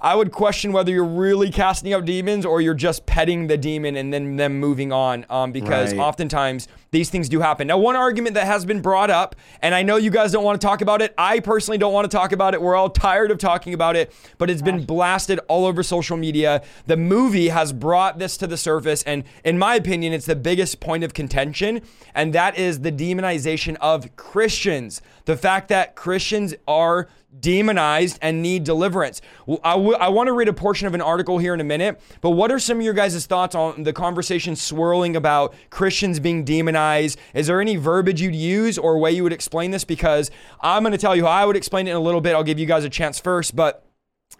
[0.00, 3.96] I would question whether you're really casting out demons or you're just petting the demon
[3.96, 5.24] and then them moving on.
[5.30, 6.00] Um, because Right.
[6.00, 7.66] oftentimes these things do happen.
[7.66, 10.60] Now, one argument that has been brought up, and I know you guys don't want
[10.60, 11.14] to talk about it.
[11.18, 12.62] I personally don't want to talk about it.
[12.62, 16.62] We're all tired of talking about it, but it's been blasted all over social media.
[16.86, 20.80] The movie has brought this to the surface, and in my opinion, it's the biggest
[20.80, 21.82] point of contention,
[22.14, 25.02] and that is the demonization of Christians.
[25.24, 27.08] The fact that Christians are
[27.40, 29.20] demonized and need deliverance.
[29.64, 32.00] I, w- I want to read a portion of an article here in a minute,
[32.20, 36.44] but what are some of your guys' thoughts on the conversation swirling about Christians being
[36.44, 37.18] demonized?
[37.34, 39.84] Is there any verbiage you'd use or way you would explain this?
[39.84, 42.34] Because I'm going to tell you how I would explain it in a little bit.
[42.34, 43.85] I'll give you guys a chance first, but.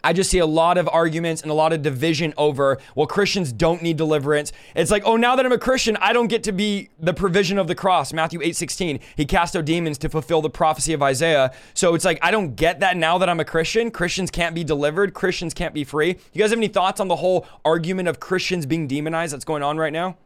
[0.07, 3.53] I just see a lot of arguments and a lot of division over, well, Christians
[3.53, 4.53] don't need deliverance.
[4.77, 7.59] It's like, oh, now that I'm a Christian, I don't get to be the provision
[7.59, 8.13] of the cross.
[8.13, 11.53] Matthew 8 16, he cast out demons to fulfill the prophecy of Isaiah.
[11.75, 13.91] So it's like, I don't get that now that I'm a Christian.
[13.91, 16.17] Christians can't be delivered, Christians can't be free.
[16.33, 19.65] You guys have any thoughts on the whole argument of Christians being demonized that's going
[19.65, 20.17] on right now?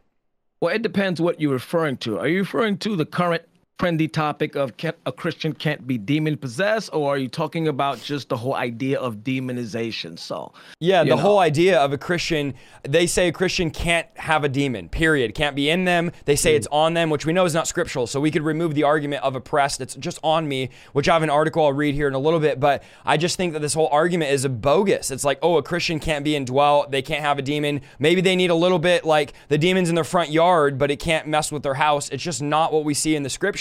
[0.59, 2.19] Well, it depends what you're referring to.
[2.19, 3.41] Are you referring to the current
[3.81, 7.99] trendy topic of can, a Christian can't be demon possessed, or are you talking about
[7.99, 10.19] just the whole idea of demonization?
[10.19, 11.17] So, Yeah, the know.
[11.17, 12.53] whole idea of a Christian,
[12.83, 15.33] they say a Christian can't have a demon, period.
[15.33, 16.11] Can't be in them.
[16.25, 16.75] They say it's hmm.
[16.75, 18.05] on them, which we know is not scriptural.
[18.05, 19.81] So we could remove the argument of oppressed.
[19.81, 22.39] It's just on me, which I have an article I'll read here in a little
[22.39, 22.59] bit.
[22.59, 25.09] But I just think that this whole argument is a bogus.
[25.09, 26.91] It's like, oh, a Christian can't be indwelt.
[26.91, 27.81] They can't have a demon.
[27.97, 30.97] Maybe they need a little bit like the demons in their front yard, but it
[30.97, 32.09] can't mess with their house.
[32.09, 33.60] It's just not what we see in the scripture.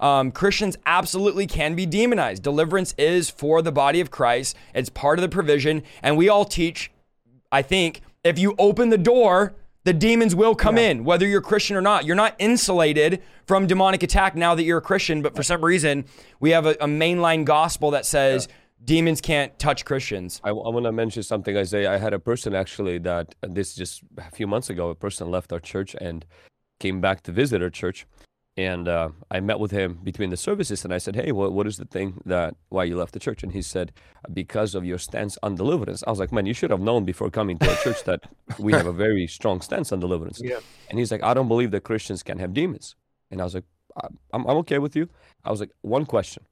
[0.00, 2.42] Um, Christians absolutely can be demonized.
[2.42, 5.82] Deliverance is for the body of Christ, it's part of the provision.
[6.02, 6.90] And we all teach
[7.52, 9.54] I think if you open the door,
[9.84, 12.04] the demons will come in, whether you're Christian or not.
[12.04, 16.06] You're not insulated from demonic attack now that you're a Christian, but for some reason,
[16.40, 18.48] we have a, a mainline gospel that says
[18.84, 20.40] demons can't touch Christians.
[20.42, 21.92] I, I want to mention something, Isaiah.
[21.92, 24.90] I had a person actually that this just a few months ago.
[24.90, 26.26] A person left our church and
[26.80, 28.06] came back to visit our church,
[28.56, 31.66] and uh, I met with him between the services, and I said, "Hey, what what
[31.66, 33.92] is the thing that why you left the church?" And he said,
[34.32, 37.30] "Because of your stance on deliverance." I was like, "Man, you should have known before
[37.30, 38.20] coming to our church that
[38.58, 40.60] we have a very strong stance on deliverance." Yeah.
[40.88, 42.96] And he's like, "I don't believe that Christians can have demons."
[43.30, 43.64] And I was like,
[44.32, 45.08] "I'm I'm okay with you."
[45.44, 46.44] I was like, "One question: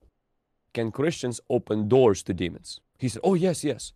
[0.75, 3.93] Can Christians open doors to demons?" He said, "Oh yes, yes."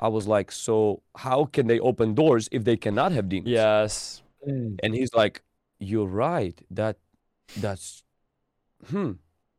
[0.00, 4.22] I was like, "So how can they open doors if they cannot have demons?" Yes.
[4.46, 5.42] And he's like,
[5.78, 6.58] "You're right.
[6.70, 6.96] That
[7.56, 8.02] that's
[8.90, 9.12] hmm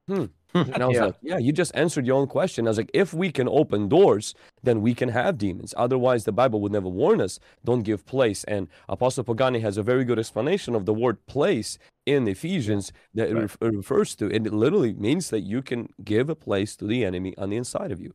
[0.07, 1.05] hmm." And I was Yeah.
[1.05, 3.89] like, "Yeah, you just answered your own question." I was like, "If we can open
[3.89, 4.33] doors,
[4.63, 5.73] then we can have demons.
[5.75, 7.39] Otherwise, the Bible would never warn us.
[7.65, 11.77] Don't give place." And Apostle Pagani has a very good explanation of the word "place"
[12.05, 13.41] in Ephesians that it Right.
[13.41, 16.85] ref- it refers to, and it literally means that you can give a place to
[16.87, 18.13] the enemy on the inside of you.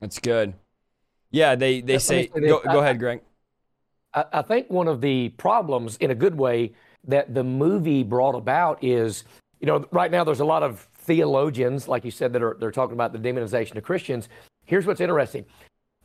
[0.00, 0.54] That's good.
[1.30, 2.50] Yeah, they they Let say say this.
[2.50, 3.20] go, go ahead, Greg.
[4.14, 6.72] I, I think one of the problems, in a good way,
[7.08, 9.24] that the movie brought about is,
[9.60, 12.70] you know, right now there's a lot of theologians, like you said, that are they're
[12.70, 14.28] talking about the demonization of Christians.
[14.64, 15.44] Here's what's interesting.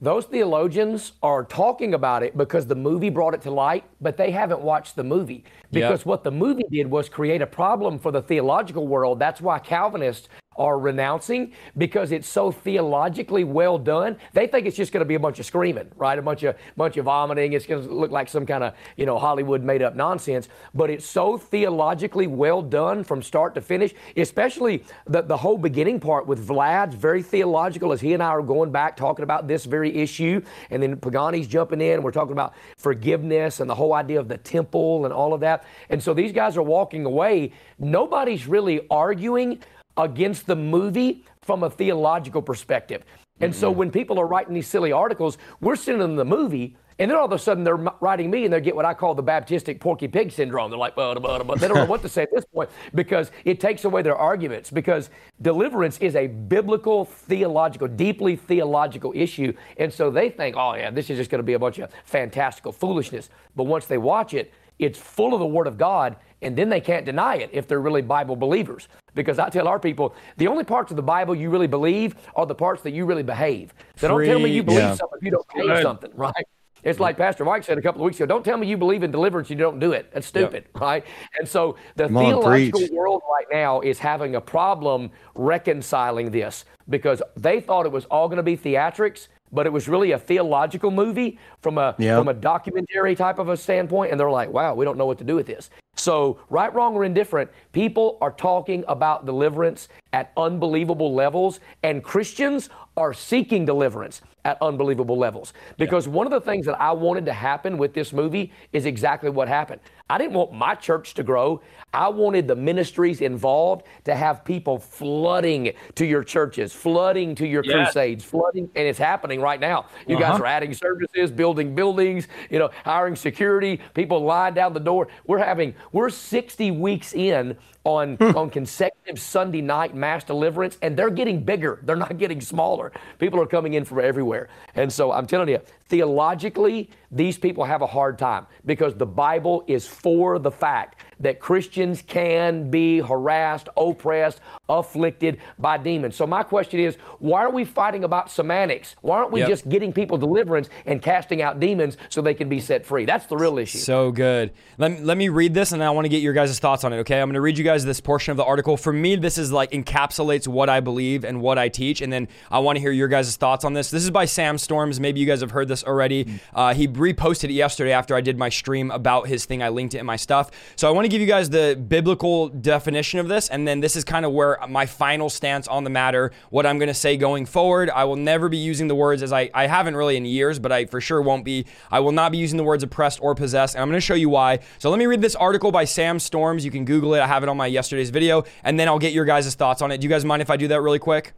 [0.01, 4.31] Those theologians are talking about it because the movie brought it to light, but they
[4.31, 5.43] haven't watched the movie.
[5.71, 9.19] Because what the movie did was create a problem for the theological world.
[9.19, 10.29] That's why Calvinists
[10.59, 14.17] are renouncing because it's so theologically well done.
[14.33, 16.19] They think it's just going to be a bunch of screaming, right?
[16.19, 17.53] A bunch of bunch of vomiting.
[17.53, 20.49] It's going to look like some kind of you know Hollywood made up nonsense.
[20.75, 23.93] But it's so theologically well done from start to finish.
[24.17, 28.41] Especially the the whole beginning part with Vlad's very theological as he and I are
[28.41, 31.93] going back talking about this very issue, and then Pagani's jumping in.
[31.93, 35.39] And we're talking about forgiveness and the whole idea of the temple and all of
[35.39, 35.63] that.
[35.89, 37.53] And so these guys are walking away.
[37.79, 39.59] Nobody's really arguing
[39.99, 43.03] against the movie from a theological perspective.
[43.41, 43.79] And so mm-hmm.
[43.79, 47.25] when people are writing these silly articles, we're sending them the movie, and then all
[47.25, 50.09] of a sudden they're writing me and they get what I call the Baptistic porky
[50.09, 50.69] pig syndrome.
[50.69, 51.55] They're like, well, blah, blah, blah.
[51.55, 54.69] they don't know what to say at this point because it takes away their arguments.
[54.69, 55.09] Because
[55.41, 59.53] deliverance is a biblical, theological, deeply theological issue.
[59.77, 61.89] And so they think, oh, yeah, this is just going to be a bunch of
[62.03, 63.29] fantastical foolishness.
[63.55, 66.81] But once they watch it, it's full of the Word of God, and then they
[66.81, 68.87] can't deny it if they're really Bible believers.
[69.15, 72.45] Because I tell our people, the only parts of the Bible you really believe are
[72.45, 73.73] the parts that you really behave.
[73.97, 74.93] So don't tell me you believe Yeah.
[74.95, 75.83] something if you don't behave Good.
[75.83, 76.45] something, right?
[76.81, 78.25] It's like Pastor Mike said a couple of weeks ago.
[78.25, 80.11] Don't tell me you believe in deliverance and you don't do it.
[80.13, 81.03] That's stupid, right?
[81.37, 82.91] And so the Come theological preach.
[82.91, 88.29] world right now is having a problem reconciling this because they thought it was all
[88.29, 92.17] going to be theatrics, but it was really a theological movie from a Yeah.
[92.17, 95.17] from a documentary type of a standpoint, and they're like, "Wow, we don't know what
[95.17, 95.69] to do with this."
[95.99, 102.69] So, right, wrong, or indifferent, people are talking about deliverance at unbelievable levels, and Christians
[102.97, 105.53] are seeking deliverance at unbelievable levels.
[105.77, 109.29] Because one of the things that I wanted to happen with this movie is exactly
[109.29, 109.81] what happened.
[110.09, 111.61] I didn't want my church to grow.
[111.93, 117.63] I wanted the ministries involved to have people flooding to your churches, flooding to your
[117.63, 117.73] Yes.
[117.93, 119.85] crusades, flooding, and it's happening right now.
[120.07, 120.43] You guys Uh-huh.
[120.43, 125.09] are adding services, building buildings, you know, hiring security, people lying down the door.
[125.27, 127.55] We're having, we're 60 weeks in
[127.89, 128.37] on hmm.
[128.37, 131.79] on consecutive Sunday night mass deliverance, and they're getting bigger.
[131.83, 132.91] They're not getting smaller.
[133.17, 134.49] People are coming in from everywhere.
[134.75, 139.63] And so I'm telling you, theologically, these people have a hard time because the Bible
[139.67, 144.39] is for the fact that Christians can be harassed, oppressed,
[144.69, 146.15] afflicted by demons.
[146.15, 148.95] So my question is, why are we fighting about semantics?
[149.01, 149.49] Why aren't we Yep.
[149.49, 153.05] just getting people deliverance and casting out demons so they can be set free?
[153.05, 153.79] That's the real issue.
[153.79, 154.51] So good.
[154.77, 156.93] Let me, let me read this and I want to get your guys' thoughts on
[156.93, 157.19] it, okay?
[157.19, 158.77] I'm going to read you guys this portion of the article.
[158.77, 162.01] For me, this is like encapsulates what I believe and what I teach.
[162.01, 163.89] And then I want to hear your guys' thoughts on this.
[163.89, 164.99] This is by Sam Storms.
[164.99, 166.39] Maybe you guys have heard this already.
[166.53, 169.63] Uh, he reposted it yesterday after I did my stream about his thing.
[169.63, 170.51] I linked it in my stuff.
[170.75, 173.49] So I want to give you guys the biblical definition of this.
[173.49, 176.77] And then this is kind of where my final stance on the matter, what I'm
[176.77, 177.89] going to say going forward.
[177.89, 180.71] I will never be using the words as I, I haven't really in years, but
[180.71, 181.65] I for sure won't be.
[181.91, 183.75] I will not be using the words oppressed or possessed.
[183.75, 184.59] And I'm going to show you why.
[184.77, 186.65] So let me read this article by Sam Storms.
[186.65, 187.19] You can Google it.
[187.19, 188.43] I have it on my yesterday's video.
[188.63, 189.99] And then I'll get your guys' thoughts on it.
[189.99, 191.33] Do you guys mind if I do that really quick?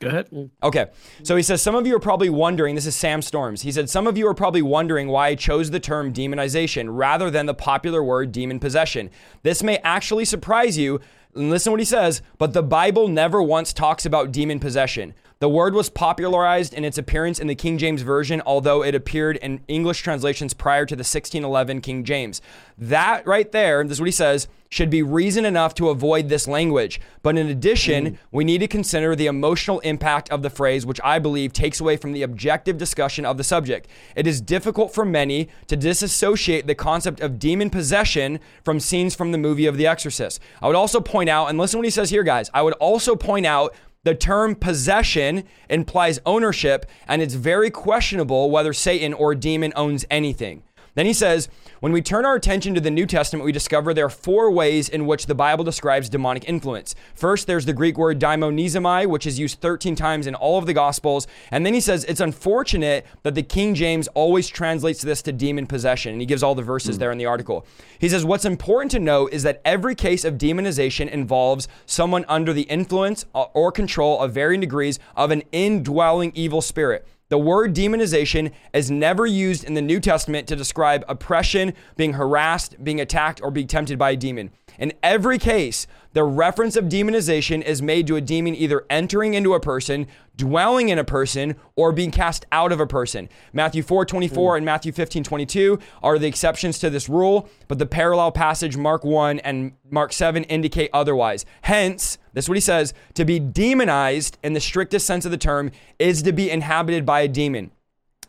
[0.00, 0.50] Go ahead.
[0.62, 0.86] Okay.
[1.24, 3.60] So he says, Some of you are probably wondering, this is Sam Storms.
[3.60, 7.30] He said, Some of you are probably wondering why I chose the term demonization rather
[7.30, 9.10] than the popular word demon possession.
[9.42, 11.00] This may actually surprise you.
[11.32, 15.14] Listen what he says, but the Bible never once talks about demon possession.
[15.40, 19.38] The word was popularized in its appearance in the King James Version, although it appeared
[19.38, 22.42] in English translations prior to the 1611 King James.
[22.76, 26.46] That right there, this is what he says, should be reason enough to avoid this
[26.46, 27.00] language.
[27.22, 28.18] But in addition, mm.
[28.30, 31.96] we need to consider the emotional impact of the phrase, which I believe takes away
[31.96, 33.88] from the objective discussion of the subject.
[34.14, 39.32] It is difficult for many to disassociate the concept of demon possession from scenes from
[39.32, 40.38] the movie of The Exorcist.
[40.60, 42.50] I would also point out, and listen what he says here, guys.
[42.52, 48.72] I would also point out the term possession implies ownership, and it's very questionable whether
[48.72, 50.62] Satan or demon owns anything.
[50.94, 51.48] Then he says,
[51.80, 54.88] when we turn our attention to the New Testament, we discover there are four ways
[54.88, 56.94] in which the Bible describes demonic influence.
[57.14, 60.74] First, there's the Greek word daimonizomai, which is used 13 times in all of the
[60.74, 61.26] Gospels.
[61.50, 65.66] And then he says it's unfortunate that the King James always translates this to demon
[65.66, 66.12] possession.
[66.12, 67.00] And he gives all the verses mm.
[67.00, 67.66] there in the article.
[67.98, 72.52] He says what's important to know is that every case of demonization involves someone under
[72.52, 77.06] the influence uh, or control of varying degrees of an indwelling evil spirit.
[77.30, 82.82] The word demonization is never used in the New Testament to describe oppression, being harassed,
[82.82, 84.50] being attacked, or being tempted by a demon.
[84.80, 89.54] In every case, the reference of demonization is made to a demon either entering into
[89.54, 90.06] a person,
[90.36, 93.28] dwelling in a person, or being cast out of a person.
[93.52, 94.56] Matthew 4 24 mm.
[94.56, 99.04] and Matthew 15 22 are the exceptions to this rule, but the parallel passage, Mark
[99.04, 101.46] 1 and Mark 7, indicate otherwise.
[101.62, 105.38] Hence, this is what he says to be demonized in the strictest sense of the
[105.38, 107.70] term is to be inhabited by a demon.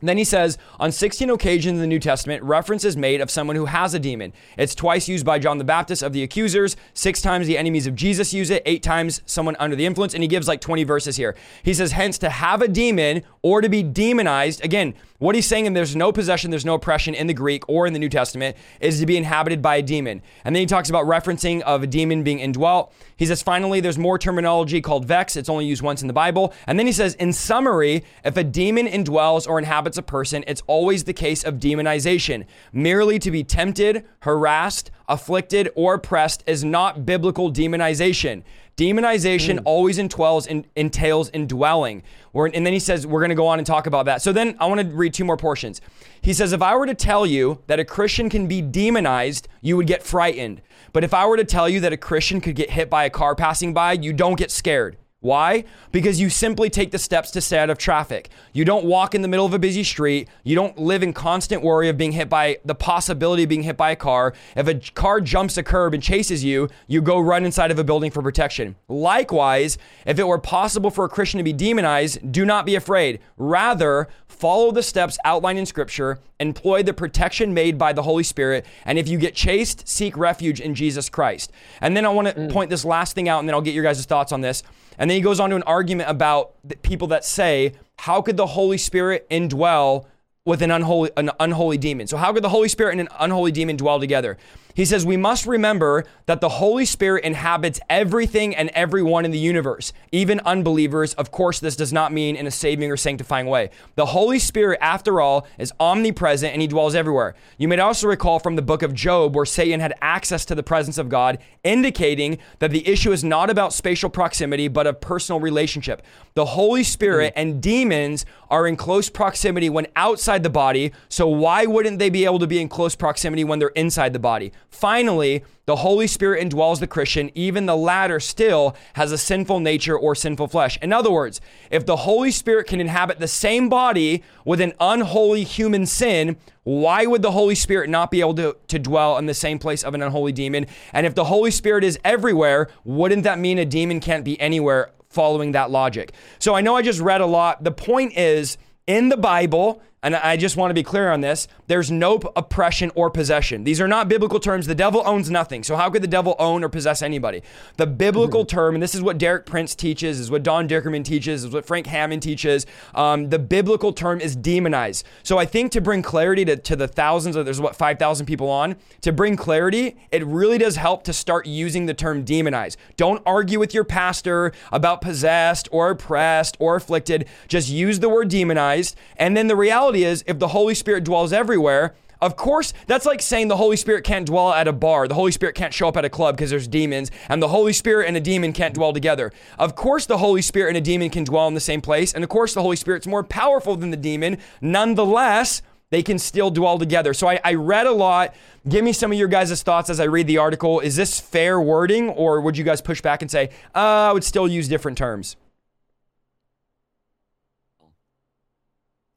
[0.10, 3.56] Then he says, on 16 occasions in the New Testament, reference is made of someone
[3.56, 4.34] who has a demon.
[4.58, 7.96] It's twice used by John the Baptist of the accusers, six times the enemies of
[7.96, 11.18] Jesus use it, eight times someone under the influence, and he gives like 20 verses
[11.18, 11.36] here.
[11.64, 15.68] He says, hence, to have a demon or to be demonized, again, what he's saying,
[15.68, 18.58] and there's no possession, there's no oppression in the Greek or in the New Testament,
[18.80, 20.24] is to be inhabited by a demon.
[20.44, 22.92] And then he talks about referencing of a demon being indwelt.
[23.18, 25.36] He says, finally, there's more terminology called vex.
[25.36, 26.56] It's only used once in the Bible.
[26.66, 30.64] And then he says, in summary, if a demon indwells or inhabits a person, it's
[30.68, 32.46] always the case of demonization.
[32.72, 38.44] Merely to be tempted, harassed, afflicted, or oppressed is not biblical demonization.
[38.78, 39.62] Demonization mm.
[39.66, 42.04] always entails, in, entails indwelling.
[42.34, 44.22] We're, and then he says, we're going to go on and talk about that.
[44.22, 45.82] So then I want to read two more portions.
[46.22, 49.76] He says, if I were to tell you that a Christian can be demonized, you
[49.78, 50.62] would get frightened.
[50.94, 53.10] But if I were to tell you that a Christian could get hit by a
[53.10, 54.98] car passing by, you don't get scared.
[55.22, 55.66] Why?
[55.92, 58.30] Because you simply take the steps to stay out of traffic.
[58.54, 60.28] You don't walk in the middle of a busy street.
[60.44, 63.78] You don't live in constant worry of being hit by the possibility of being hit
[63.78, 64.34] by a car.
[64.56, 67.84] If a car jumps a curb and chases you, you go run inside of a
[67.84, 68.76] building for protection.
[68.88, 73.20] Likewise, if it were possible for a Christian to be demonized, do not be afraid.
[73.38, 78.66] Rather, follow the steps outlined in Scripture, employ the protection made by the Holy Spirit,
[78.86, 81.52] and if you get chased, seek refuge in Jesus Christ.
[81.80, 82.52] And then I want to mm.
[82.52, 84.64] point this last thing out, and then I'll get your guys' thoughts on this.
[84.98, 88.48] And then he goes on to an argument about people that say, how could the
[88.48, 90.06] Holy Spirit indwell
[90.46, 92.08] with an unholy, an unholy demon?
[92.08, 94.38] So, how could the Holy Spirit and an unholy demon dwell together?
[94.74, 99.40] He says, We must remember that the Holy Spirit inhabits everything and everyone in the
[99.40, 101.14] universe, even unbelievers.
[101.16, 103.70] Of course, this does not mean in a saving or sanctifying way.
[103.96, 107.36] The Holy Spirit, after all, is omnipresent and he dwells everywhere.
[107.58, 110.64] You may also recall from the book of Job where Satan had access to the
[110.64, 115.40] presence of God, indicating that the issue is not about spatial proximity, but a personal
[115.40, 116.02] relationship.
[116.34, 117.40] The Holy Spirit mm-hmm.
[117.40, 122.26] and demons are in close proximity when outside the body, so why wouldn't they be
[122.26, 124.52] able to be in close proximity when they're inside the body?
[124.72, 129.98] Finally, the Holy Spirit indwells the Christian, even the latter still has a sinful nature
[129.98, 130.80] or sinful flesh.
[130.82, 135.44] In other words, if the Holy Spirit can inhabit the same body with an unholy
[135.44, 139.34] human sin, why would the Holy Spirit not be able to, to dwell in the
[139.34, 140.68] same place of an unholy demon?
[140.94, 144.92] And if the Holy Spirit is everywhere, wouldn't that mean a demon can't be anywhere
[145.10, 146.14] following that logic?
[146.40, 147.64] So I know I just read a lot.
[147.64, 148.58] The point is,
[148.88, 151.48] in the Bible, and I just want to be clear on this.
[151.68, 153.64] There's no oppression or possession.
[153.64, 154.66] These are not biblical terms.
[154.66, 155.64] The devil owns nothing.
[155.64, 157.44] So, how could the devil own or possess anybody?
[157.78, 158.56] The biblical mm-hmm.
[158.56, 161.66] term, and this is what Derek Prince teaches, is what Don Dickerman teaches, is what
[161.66, 162.66] Frank Hammond teaches.
[162.96, 165.04] Um, the biblical term is demonize.
[165.22, 168.50] So, I think to bring clarity to, to the thousands of, there's what, 5,000 people
[168.50, 172.76] on, to bring clarity, it really does help to start using the term demonize.
[172.98, 177.28] Don't argue with your pastor about possessed or oppressed or afflicted.
[177.48, 178.96] Just use the word demonized.
[179.18, 183.06] And then the reality reality is, if the Holy Spirit dwells everywhere, of course, that's
[183.06, 185.08] like saying the Holy Spirit can't dwell at a bar.
[185.08, 187.74] The Holy Spirit can't show up at a club because there's demons, and the Holy
[187.74, 189.32] Spirit and a demon can't dwell together.
[189.58, 192.24] Of course, the Holy Spirit and a demon can dwell in the same place, and
[192.24, 194.38] of course, the Holy Spirit's more powerful than the demon.
[194.62, 197.14] Nonetheless, they can still dwell together.
[197.14, 198.34] So I, I read a lot.
[198.70, 200.80] Give me some of your guys' thoughts as I read the article.
[200.80, 204.24] Is this fair wording, or would you guys push back and say, uh, I would
[204.24, 205.36] still use different terms?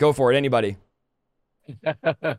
[0.05, 0.77] Go for it, anybody.
[1.87, 2.37] I,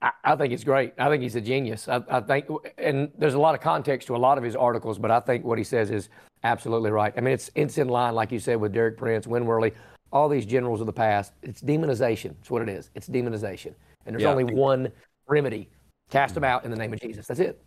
[0.00, 0.92] I think it's great.
[0.96, 1.88] I think he's a genius.
[1.88, 2.46] I, I think,
[2.78, 5.44] and there's a lot of context to a lot of his articles, but I think
[5.44, 6.08] what he says is
[6.44, 7.12] absolutely right.
[7.16, 9.72] I mean, it's it's in line, like you said, with Derek Prince, Win Worley,
[10.12, 11.32] all these generals of the past.
[11.42, 12.36] It's demonization.
[12.40, 12.90] It's what it is.
[12.94, 13.74] It's demonization,
[14.06, 14.30] and there's Yeah.
[14.30, 14.92] only one
[15.26, 15.68] remedy:
[16.10, 17.26] cast them out in the name of Jesus.
[17.26, 17.60] That's it.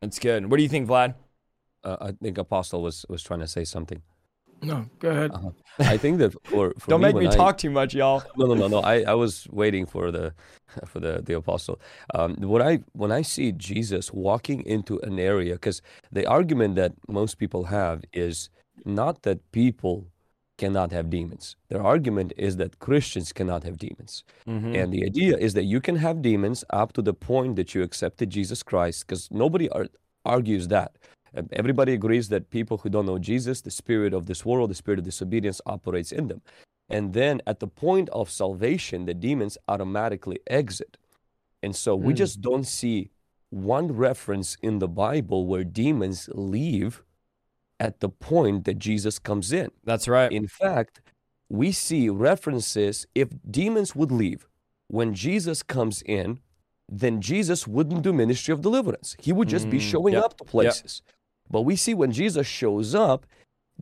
[0.00, 0.50] That's good.
[0.50, 1.14] What do you think, Vlad?
[1.84, 4.02] Uh, I think Apostle was was trying to say something.
[4.62, 5.30] No, go ahead.
[5.34, 5.50] Uh-huh.
[5.80, 8.22] I think that for, for Don't me, make me I- talk too much, y'all.
[8.36, 10.34] no no no no I, I was waiting for the
[10.86, 11.80] for the the apostle
[12.14, 15.80] um what i when i see jesus walking into an area because
[16.12, 18.50] the argument that most people have is
[18.84, 19.96] not that people
[20.58, 24.74] cannot have demons their argument is that christians cannot have demons Mm-hmm.
[24.78, 27.82] and the idea is that you can have demons up to the point that you
[27.82, 29.92] accepted jesus christ because nobody ar-
[30.24, 30.90] argues that
[31.52, 34.98] everybody agrees that people who don't know jesus the spirit of this world the spirit
[34.98, 36.40] of disobedience operates in them
[36.90, 40.96] and then at the point of salvation, the demons automatically exit.
[41.62, 42.16] And so we Mm.
[42.16, 43.10] just don't see
[43.50, 47.02] one reference in the Bible where demons leave
[47.78, 49.70] at the point that Jesus comes in.
[49.84, 50.32] That's right.
[50.32, 51.00] In fact,
[51.50, 54.46] we see references if demons would leave
[54.88, 56.40] when Jesus comes in,
[56.88, 59.14] then Jesus wouldn't do ministry of deliverance.
[59.20, 61.02] He would just be Mm, showing yep, up to places.
[61.50, 63.26] But we see when Jesus shows up,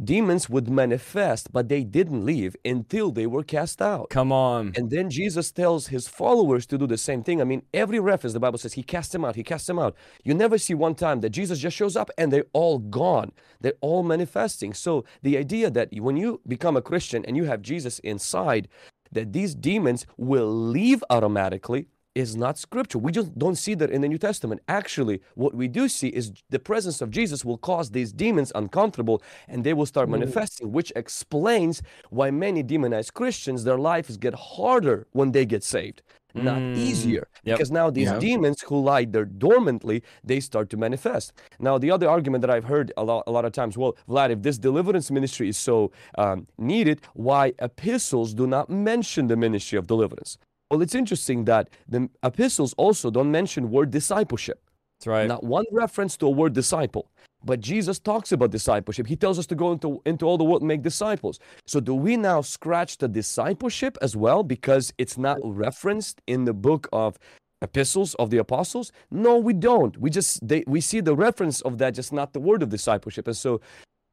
[0.02, 4.10] demons would manifest, but they didn't leave until they were cast out.
[4.10, 4.72] Come on.
[4.76, 7.40] And then Jesus tells his followers to do the same thing.
[7.40, 9.96] I mean, every reference, the Bible says he cast them out, he cast them out.
[10.22, 13.32] You never see one time that Jesus just shows up and they're all gone.
[13.60, 14.74] They're all manifesting.
[14.74, 18.68] So the idea that when you become a Christian and you have Jesus inside,
[19.12, 22.98] that these demons will leave automatically is not scripture.
[22.98, 24.62] We just don't see that in the New Testament.
[24.68, 29.22] Actually, what we do see is the presence of Jesus will cause these demons uncomfortable
[29.48, 35.06] and they will start manifesting, which explains why many demonized Christians, their lives get harder
[35.12, 36.02] when they get saved,
[36.34, 37.28] not Mm, easier.
[37.44, 37.58] yep.
[37.58, 38.18] Because now these Yeah.
[38.18, 41.32] demons who lie there dormantly, they start to manifest.
[41.58, 44.30] Now, the other argument that I've heard a lot, a lot of times, well, Vlad,
[44.30, 49.78] if this deliverance ministry is so um, needed, why epistles do not mention the ministry
[49.78, 50.38] of deliverance?
[50.70, 54.60] Well, it's interesting that the epistles also don't mention word discipleship.
[54.98, 55.28] That's right.
[55.28, 57.10] Not one reference to a word disciple.
[57.44, 59.06] But Jesus talks about discipleship.
[59.06, 61.38] He tells us to go into, into all the world and make disciples.
[61.66, 66.54] So do we now scratch the discipleship as well because it's not referenced in the
[66.54, 67.18] book of
[67.62, 68.90] epistles of the apostles?
[69.12, 69.96] No, we don't.
[69.98, 73.28] We just they, we see the reference of that, just not the word of discipleship.
[73.28, 73.60] And so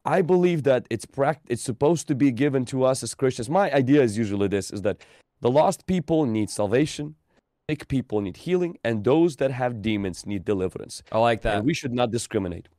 [0.06, 3.50] I believe that it's pract- it's supposed to be given to us as Christians.
[3.50, 4.98] My idea is usually this is that
[5.44, 7.16] the lost people need salvation,
[7.70, 11.04] sick people need healing, and those that have demons need deliverance.
[11.12, 11.58] I like that.
[11.58, 12.70] And we should not discriminate.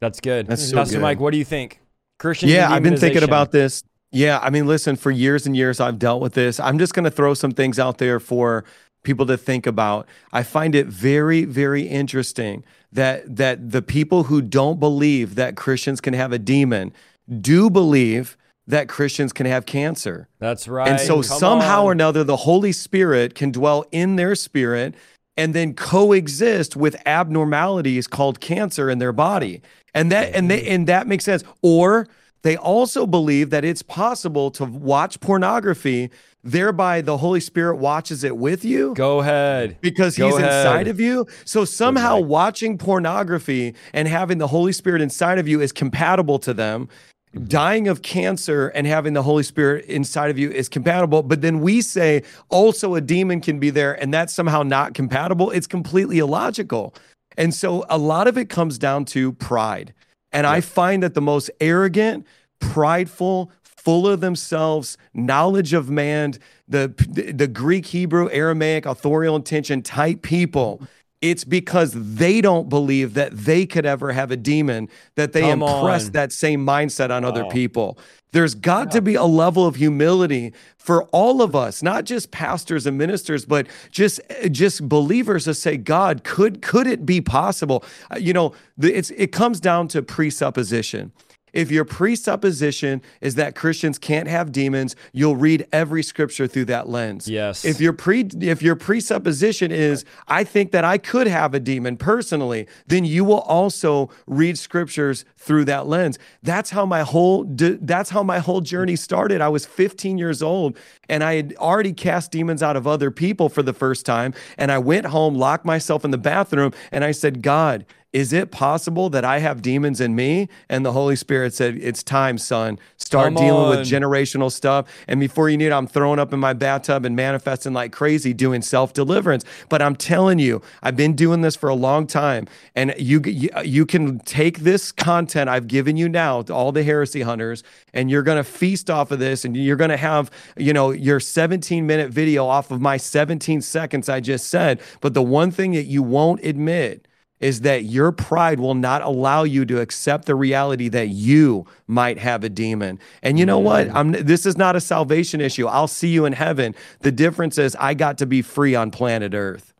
[0.00, 0.46] That's good.
[0.46, 1.02] That's so Pastor good.
[1.02, 1.80] Mike, what do you think?
[2.20, 3.82] Christian Yeah, I've been thinking about this.
[4.12, 6.60] Yeah, I mean, listen, for years and years, I've dealt with this.
[6.60, 8.64] I'm just going to throw some things out there for
[9.02, 10.06] people to think about.
[10.32, 16.00] I find it very, very interesting that that the people who don't believe that Christians
[16.00, 16.92] can have a demon
[17.40, 18.36] do believe
[18.68, 20.28] that Christians can have cancer.
[20.38, 20.88] That's right.
[20.88, 24.94] And so Come somehow or another, the Holy Spirit can dwell in their spirit
[25.36, 29.62] and then coexist with abnormalities called cancer in their body.
[29.94, 30.72] And that and they mm-hmm.
[30.72, 31.42] and that makes sense.
[31.62, 32.08] Or
[32.42, 36.10] they also believe that it's possible to watch pornography,
[36.44, 39.78] thereby the Holy Spirit watches it with you Go ahead.
[39.80, 40.66] because Go he's ahead.
[40.66, 41.26] inside of you.
[41.46, 46.52] So somehow watching pornography and having the Holy Spirit inside of you is compatible to
[46.52, 46.88] them.
[47.34, 47.46] Mm-hmm.
[47.46, 51.22] Dying of cancer and having the Holy Spirit inside of you is compatible.
[51.22, 55.50] But then we say also a demon can be there and that's somehow not compatible.
[55.50, 56.94] It's completely illogical.
[57.36, 59.94] And so a lot of it comes down to pride.
[60.32, 62.26] And I find that the most arrogant,
[62.60, 66.34] prideful, full of themselves, knowledge of man,
[66.66, 70.82] the the Greek, Hebrew, Aramaic, authorial intention type people.
[71.20, 75.62] It's because they don't believe that they could ever have a demon, that they Come
[75.62, 76.12] impress on.
[76.12, 77.98] that same mindset on other people.
[78.30, 82.86] There's got to be a level of humility for all of us, not just pastors
[82.86, 87.82] and ministers, but just just believers to say, God, could could it be possible?
[88.12, 91.10] Uh, You know, the, it's it comes down to presupposition.
[91.52, 96.88] If your presupposition is that Christians can't have demons, you'll read every scripture through that
[96.88, 97.28] lens.
[97.28, 97.64] Yes.
[97.64, 101.96] If your pre if your presupposition is I think that I could have a demon
[101.96, 106.18] personally, then you will also read scriptures through that lens.
[106.42, 109.40] That's how my whole that's how my whole journey started.
[109.40, 110.76] I was 15 years old
[111.08, 114.70] and I had already cast demons out of other people for the first time and
[114.70, 119.10] I went home, locked myself in the bathroom and I said, "God, is it possible
[119.10, 120.48] that I have demons in me?
[120.70, 122.78] And the Holy Spirit said, It's time, son.
[122.96, 123.70] Start Come dealing on.
[123.70, 124.88] with generational stuff.
[125.06, 128.32] And before you need it, I'm throwing up in my bathtub and manifesting like crazy,
[128.32, 129.44] doing self deliverance.
[129.68, 132.46] But I'm telling you, I've been doing this for a long time.
[132.74, 136.72] And you, you, uh, you can take this content I've given you now to all
[136.72, 139.44] the heresy hunters, and you're going to feast off of this.
[139.44, 143.60] And you're going to have, you know, your 17 minute video off of my 17
[143.60, 144.80] seconds I just said.
[145.02, 147.07] But the one thing that you won't admit
[147.40, 152.18] is that your pride will not allow you to accept the reality that you might
[152.18, 152.98] have a demon.
[153.22, 153.88] And you know what?
[153.94, 155.66] I'm this is not a salvation issue.
[155.66, 156.74] I'll see you in heaven.
[157.00, 159.72] The difference is I got to be free on planet Earth.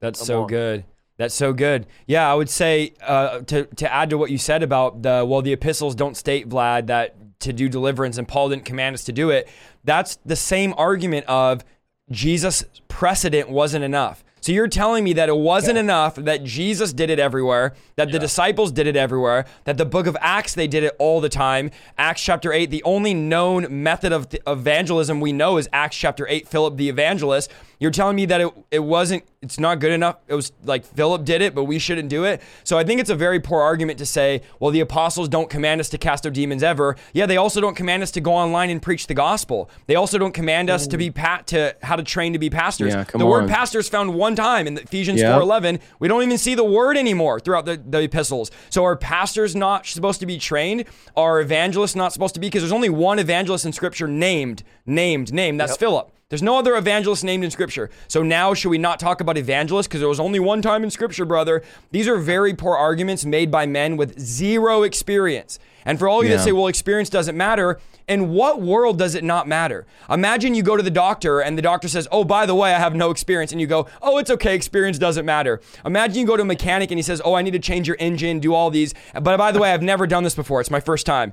[0.00, 0.84] That's so good.
[1.16, 1.86] That's so good.
[2.06, 5.40] Yeah, I would say uh, to to add to what you said about the well,
[5.40, 9.12] the epistles don't state Vlad that to do deliverance, and Paul didn't command us to
[9.12, 9.48] do it.
[9.84, 11.64] That's the same argument of
[12.10, 14.24] Jesus' precedent wasn't enough.
[14.46, 18.20] So you're telling me that it wasn't enough that Jesus did it everywhere, that the
[18.20, 21.72] disciples did it everywhere, that the book of Acts they did it all the time.
[21.98, 26.28] Acts chapter 8, the only known method of th- evangelism we know is Acts chapter
[26.28, 27.50] 8, Philip the evangelist.
[27.78, 30.16] You're telling me that it, it wasn't, it's not good enough.
[30.28, 32.40] It was like Philip did it, but we shouldn't do it.
[32.64, 35.80] So I think it's a very poor argument to say, well, the apostles don't command
[35.80, 36.96] us to cast out demons ever.
[37.12, 39.68] Yeah, they also don't command us to go online and preach the gospel.
[39.86, 42.94] They also don't command us to be pat to how to train to be pastors.
[42.94, 43.48] Yeah, come the word on.
[43.48, 45.38] pastor is found one time in Ephesians Yeah.
[45.38, 45.80] 4:11.
[45.98, 48.50] We don't even see the word anymore throughout the, the epistles.
[48.70, 50.84] So are pastors not supposed to be trained?
[51.14, 52.46] Are evangelists not supposed to be?
[52.46, 55.60] Because there's only one evangelist in scripture named, named, named.
[55.60, 56.10] That's Philip.
[56.28, 57.88] There's no other evangelist named in scripture.
[58.08, 60.90] So now should we not talk about evangelists because there was only one time in
[60.90, 61.62] scripture, brother?
[61.92, 65.60] These are very poor arguments made by men with zero experience.
[65.86, 66.36] And for all you Yeah.
[66.36, 67.78] that say, well, experience doesn't matter,
[68.08, 69.84] in what world does it not matter?
[70.10, 72.78] Imagine you go to the doctor and the doctor says, oh, by the way, I
[72.78, 73.50] have no experience.
[73.50, 75.60] And you go, oh, it's okay, experience doesn't matter.
[75.84, 77.96] Imagine you go to a mechanic and he says, oh, I need to change your
[77.98, 78.94] engine, do all these.
[79.14, 80.60] But by the way, I've never done this before.
[80.60, 81.32] It's my first time.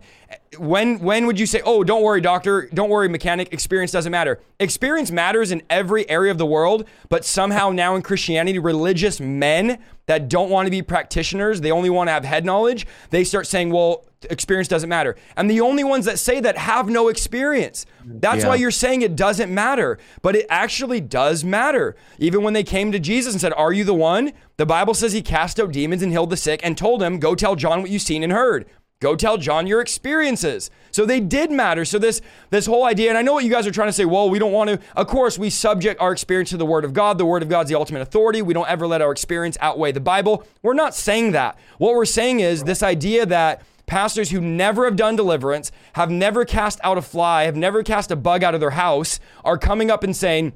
[0.57, 4.39] When when would you say, oh, don't worry, doctor, don't worry, mechanic, experience doesn't matter?
[4.59, 9.79] Experience matters in every area of the world, but somehow now in Christianity, religious men
[10.05, 13.47] that don't want to be practitioners, they only want to have head knowledge, they start
[13.47, 15.15] saying, well, experience doesn't matter.
[15.37, 17.85] And the only ones that say that have no experience.
[18.05, 18.49] That's Yeah.
[18.49, 21.95] why you're saying it doesn't matter, but it actually does matter.
[22.19, 24.33] Even when they came to Jesus and said, Are you the one?
[24.57, 27.35] The Bible says he cast out demons and healed the sick and told him, Go
[27.35, 28.65] tell John what you've seen and heard.
[29.01, 30.69] Go tell John your experiences.
[30.91, 31.83] So they did matter.
[31.83, 32.21] So this
[32.51, 34.05] this whole idea, and I know what you guys are trying to say.
[34.05, 34.79] Well, we don't want to.
[34.95, 37.17] Of course, we subject our experience to the Word of God.
[37.17, 38.41] The Word of God's the ultimate authority.
[38.41, 40.45] We don't ever let our experience outweigh the Bible.
[40.61, 41.57] We're not saying that.
[41.79, 43.61] What we're saying is this idea that
[43.93, 48.09] pastors who never have done deliverance, have never cast out a fly, have never cast
[48.09, 50.51] a bug out of their house, are coming up and saying,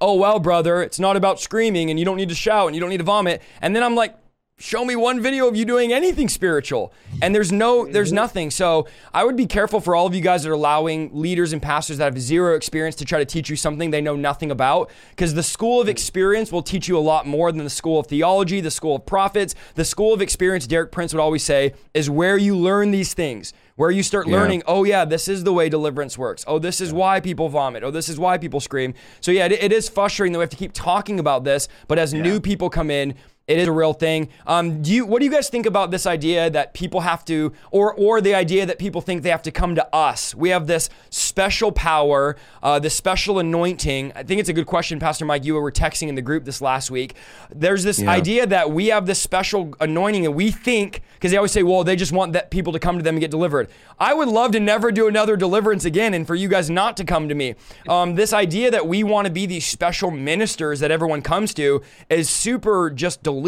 [0.00, 2.80] "Oh well, brother, it's not about screaming, and you don't need to shout, and you
[2.80, 4.16] don't need to vomit." And then I'm like
[4.62, 6.92] show me one video of you doing anything spiritual.
[7.20, 8.16] And there's no there's mm-hmm.
[8.16, 8.50] nothing.
[8.50, 11.60] So i would be careful for all of you guys that are allowing leaders and
[11.60, 14.90] pastors that have zero experience to try to teach you something they know nothing about.
[15.10, 18.06] Because the school of experience will teach you a lot more than the school of
[18.06, 19.56] theology the school of prophets.
[19.74, 23.52] The school of experience derek prince would always say is where you learn these things.
[23.74, 24.36] Where you start Yeah.
[24.36, 26.44] learning oh yeah this is the way deliverance works.
[26.46, 27.82] Oh this is why people vomit.
[27.82, 28.94] Oh this is why people scream.
[29.20, 31.68] So yeah it, it is frustrating that we have to keep talking about this.
[31.88, 33.14] But as new people come in
[33.52, 34.28] it is a real thing.
[34.46, 35.06] Um, do you?
[35.06, 38.34] What do you guys think about this idea that people have to, or or the
[38.34, 40.34] idea that people think they have to come to us?
[40.34, 44.12] We have this special power, uh, this special anointing.
[44.16, 45.44] I think it's a good question, Pastor Mike.
[45.44, 47.14] You were texting in the group this last week.
[47.54, 48.10] There's this Yeah.
[48.10, 51.84] idea that we have this special anointing, and we think because they always say, well,
[51.84, 53.68] they just want that people to come to them and get delivered.
[54.00, 57.04] I would love to never do another deliverance again, and for you guys not to
[57.04, 57.54] come to me.
[57.88, 61.82] Um, this idea that we want to be these special ministers that everyone comes to
[62.08, 63.41] is super just delusional.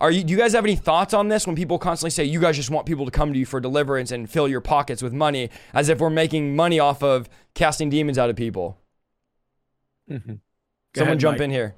[0.00, 0.24] Are you?
[0.24, 1.46] Do you guys have any thoughts on this?
[1.46, 4.10] When people constantly say you guys just want people to come to you for deliverance
[4.10, 8.18] and fill your pockets with money, as if we're making money off of casting demons
[8.18, 8.78] out of people.
[10.10, 10.34] Mm-hmm.
[10.94, 11.44] Someone ahead, jump Mike.
[11.44, 11.74] in here.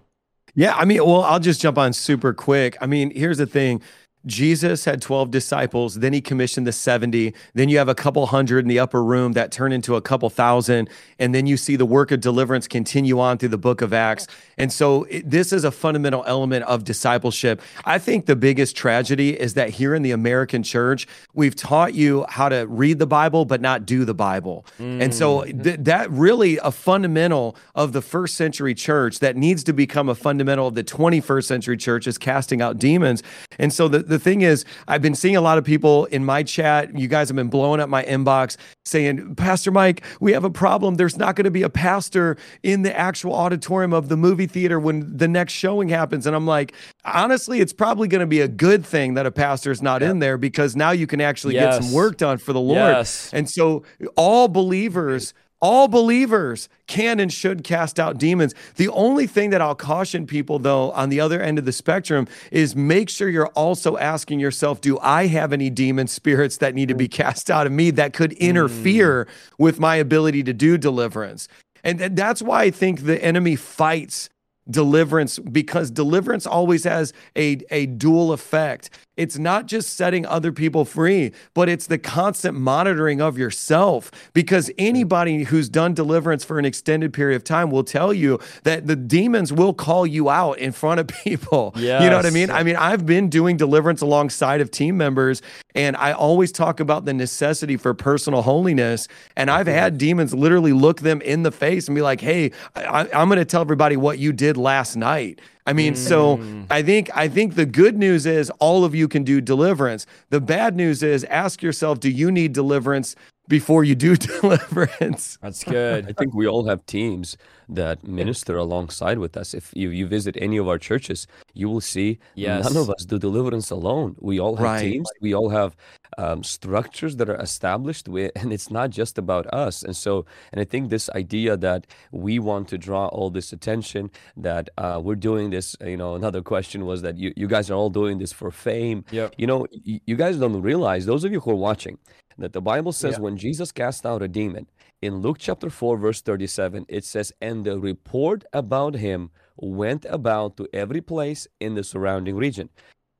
[0.54, 2.76] Yeah, I mean, well, I'll just jump on super quick.
[2.80, 3.82] I mean, here's the thing.
[4.26, 7.32] Jesus had 12 disciples, then he commissioned the 70.
[7.54, 10.28] Then you have a couple hundred in the upper room that turn into a couple
[10.28, 10.90] thousand.
[11.18, 14.26] And then you see the work of deliverance continue on through the book of Acts.
[14.58, 17.62] And so it, this is a fundamental element of discipleship.
[17.84, 22.26] I think the biggest tragedy is that here in the American church, we've taught you
[22.28, 24.66] how to read the Bible, but not do the Bible.
[24.78, 25.02] Mm.
[25.02, 29.72] And so th- that really a fundamental of the first century church that needs to
[29.72, 33.22] become a fundamental of the 21st century church is casting out demons.
[33.58, 36.42] And so the, the thing is, I've been seeing a lot of people in my
[36.42, 36.96] chat.
[36.98, 40.96] You guys have been blowing up my inbox saying, Pastor Mike, we have a problem.
[40.96, 44.78] There's not going to be a pastor in the actual auditorium of the movie theater
[44.78, 46.26] when the next showing happens.
[46.26, 49.70] And I'm like, honestly, it's probably going to be a good thing that a pastor
[49.70, 51.76] is not in there because now you can actually yes.
[51.76, 52.78] get some work done for the Lord.
[52.78, 53.30] Yes.
[53.32, 53.84] And so
[54.16, 58.54] all believers all believers can and should cast out demons.
[58.76, 62.26] The only thing that I'll caution people, though, on the other end of the spectrum
[62.50, 66.88] is make sure you're also asking yourself, do I have any demon spirits that need
[66.88, 69.28] to be cast out of me that could interfere mm.
[69.58, 71.48] with my ability to do deliverance?
[71.84, 74.28] And that's why I think the enemy fights
[74.70, 78.90] deliverance because deliverance always has a, a dual effect.
[79.20, 84.10] It's not just setting other people free, but it's the constant monitoring of yourself.
[84.32, 88.86] Because anybody who's done deliverance for an extended period of time will tell you that
[88.86, 91.74] the demons will call you out in front of people.
[91.76, 92.02] Yes.
[92.02, 92.50] You know what I mean?
[92.50, 95.42] I mean, I've been doing deliverance alongside of team members,
[95.74, 99.06] and I always talk about the necessity for personal holiness.
[99.36, 103.06] And I've had demons literally look them in the face and be like, hey, I,
[103.12, 105.40] I'm going to tell everybody what you did last night.
[105.66, 105.96] I mean, mm.
[105.96, 106.40] so
[106.70, 110.06] I think I think the good news is all of you can do deliverance.
[110.30, 113.14] The bad news is ask yourself, do you need deliverance
[113.48, 115.38] before you do deliverance?
[115.42, 116.08] That's good.
[116.08, 117.36] I think we all have teams
[117.68, 119.54] that minister alongside with us.
[119.54, 122.64] If you, you visit any of our churches, you will see yes.
[122.64, 124.16] none of us do deliverance alone.
[124.18, 124.92] We all have right.
[124.92, 125.08] teams.
[125.20, 125.76] We all have
[126.20, 129.82] um, structures that are established, with, and it's not just about us.
[129.82, 134.10] And so, and I think this idea that we want to draw all this attention,
[134.36, 135.76] that uh, we're doing this.
[135.84, 139.04] You know, another question was that you, you guys are all doing this for fame.
[139.10, 139.28] Yeah.
[139.36, 141.98] You know, you, you guys don't realize those of you who are watching
[142.38, 143.20] that the Bible says yeah.
[143.20, 144.66] when Jesus cast out a demon
[145.02, 150.56] in Luke chapter 4, verse 37, it says, And the report about him went about
[150.58, 152.68] to every place in the surrounding region.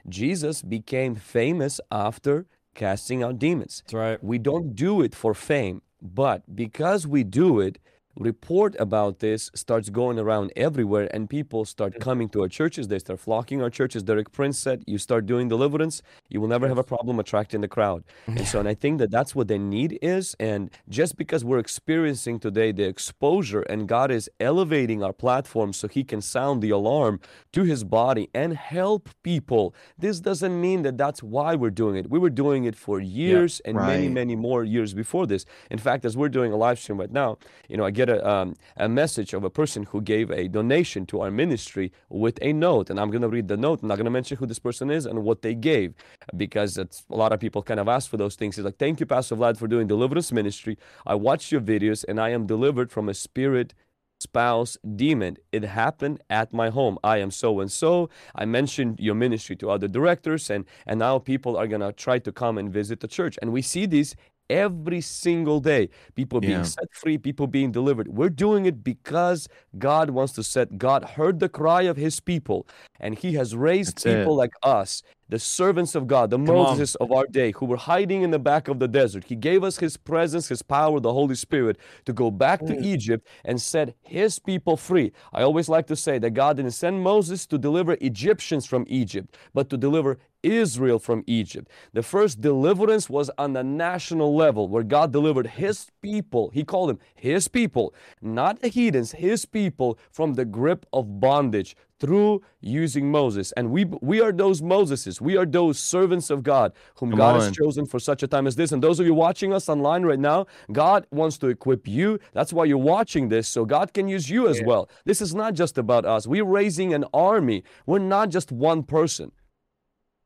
[0.08, 3.82] Jesus became famous after casting out demons.
[3.84, 4.24] That's right.
[4.24, 7.78] We don't do it for fame, but because we do it,
[8.20, 12.02] report about this starts going around everywhere and people start mm-hmm.
[12.02, 12.86] coming to our churches.
[12.88, 14.02] They start flocking our churches.
[14.02, 17.68] Derek prince said you start doing deliverance you will never have a problem attracting the
[17.68, 18.04] crowd.
[18.04, 18.38] Mm-hmm.
[18.38, 20.36] And so and i think that that's what the need is.
[20.38, 25.88] And just because we're experiencing today the exposure and god is elevating our platform so
[25.88, 27.20] he can sound the alarm
[27.52, 32.10] to his body and help people this doesn't mean that that's why we're doing it.
[32.10, 33.86] We were doing it for years yeah, and right.
[33.92, 35.46] many many more years before this.
[35.70, 38.28] In fact as we're doing a live stream right now you know i get a,
[38.28, 42.52] um, a message of a person who gave a donation to our ministry with a
[42.52, 42.90] note.
[42.90, 43.82] And I'm going to read the note.
[43.82, 45.94] I'm not going to mention who this person is and what they gave
[46.36, 48.56] because it's, a lot of people kind of ask for those things.
[48.56, 50.78] He's like, Thank you, Pastor Vlad, for doing deliverance ministry.
[51.06, 53.74] I watched your videos and I am delivered from a spirit
[54.20, 55.36] spouse demon.
[55.52, 56.98] It happened at my home.
[57.02, 58.10] I am so and so.
[58.34, 62.32] I mentioned your ministry to other directors, and, and now people are to try to
[62.32, 63.38] come and visit the church.
[63.42, 64.14] And we see these
[64.50, 65.88] every single day.
[66.14, 66.62] People being yeah.
[66.62, 68.08] set free, people being delivered.
[68.08, 69.48] We're doing it because
[69.78, 72.66] God wants to set, God heard the cry of his people,
[72.98, 74.42] and he has raised That's people it.
[74.42, 77.06] like us the servants of God, the Come Moses on.
[77.06, 79.24] of our day, who were hiding in the back of the desert.
[79.24, 82.84] He gave us His presence, His power, the Holy Spirit to go back to mm.
[82.84, 85.12] Egypt and set His people free.
[85.32, 89.36] I always like to say that God didn't send Moses to deliver Egyptians from Egypt,
[89.54, 91.68] but to deliver Israel from Egypt.
[91.92, 96.50] The first deliverance was on the national level where God delivered His people.
[96.50, 101.76] He called them His people, not the heathens, His people from the grip of bondage
[102.00, 103.52] through using Moses.
[103.52, 105.20] And we we are those Moseses.
[105.20, 107.42] We are those servants of God whom Come God on.
[107.42, 108.72] has chosen for such a time as this.
[108.72, 112.18] And those of you watching us online right now, God wants to equip you.
[112.32, 114.66] That's why you're watching this, so God can use you as yeah.
[114.66, 114.88] well.
[115.04, 116.26] This is not just about us.
[116.26, 117.62] We're raising an army.
[117.86, 119.32] We're not just one person.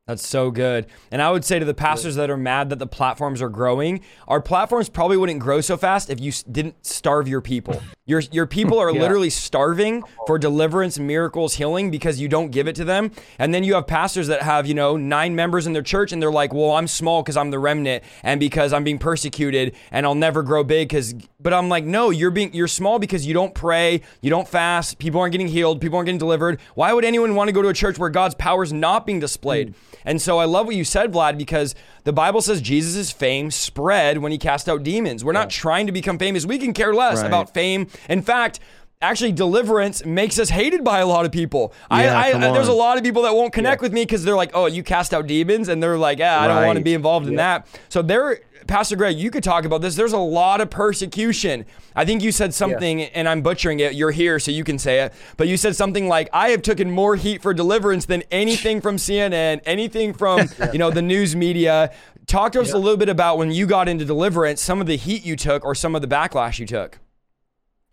[0.07, 0.85] That's so good.
[1.09, 4.01] And I would say to the pastors that are mad that the platforms are growing,
[4.27, 7.81] our platforms probably wouldn't grow so fast if you didn't starve your people.
[8.07, 9.01] Your your people are Yeah.
[9.01, 13.09] literally starving for deliverance, miracles, healing because you don't give it to them.
[13.39, 16.21] And then you have pastors that have, you know, nine members in their church and
[16.21, 20.05] they're like, "Well, I'm small cuz I'm the remnant and because I'm being persecuted and
[20.05, 23.33] I'll never grow big cuz but I'm like, "No, you're being you're small because you
[23.33, 26.59] don't pray, you don't fast, people aren't getting healed, people aren't getting delivered.
[26.75, 29.19] Why would anyone want to go to a church where God's power is not being
[29.19, 29.75] displayed?" Mm.
[30.03, 34.17] And so I love what you said, Vlad, because the Bible says Jesus' fame spread
[34.17, 35.23] when he cast out demons.
[35.23, 36.45] We're not trying to become famous.
[36.45, 37.27] We can care less Right.
[37.27, 37.87] about fame.
[38.09, 38.59] In fact,
[39.05, 41.73] actually, deliverance makes us hated by a lot of people.
[41.89, 44.35] Yeah, I, I, there's a lot of people that won't connect with me because they're
[44.35, 46.93] like, "Oh, you cast out demons," and they're like, "Yeah, I don't want to be
[46.93, 49.95] involved in that." So there, Pastor Greg, you could talk about this.
[49.95, 51.65] There's a lot of persecution.
[51.95, 53.93] I think you said something, and I'm butchering it.
[53.93, 55.13] You're here, so you can say it.
[55.37, 58.97] But you said something like, "I have taken more heat for deliverance than anything from
[58.97, 61.91] CNN, anything from you know the news media."
[62.27, 64.97] Talk to us a little bit about when you got into deliverance, some of the
[64.97, 66.97] heat you took, or some of the backlash you took.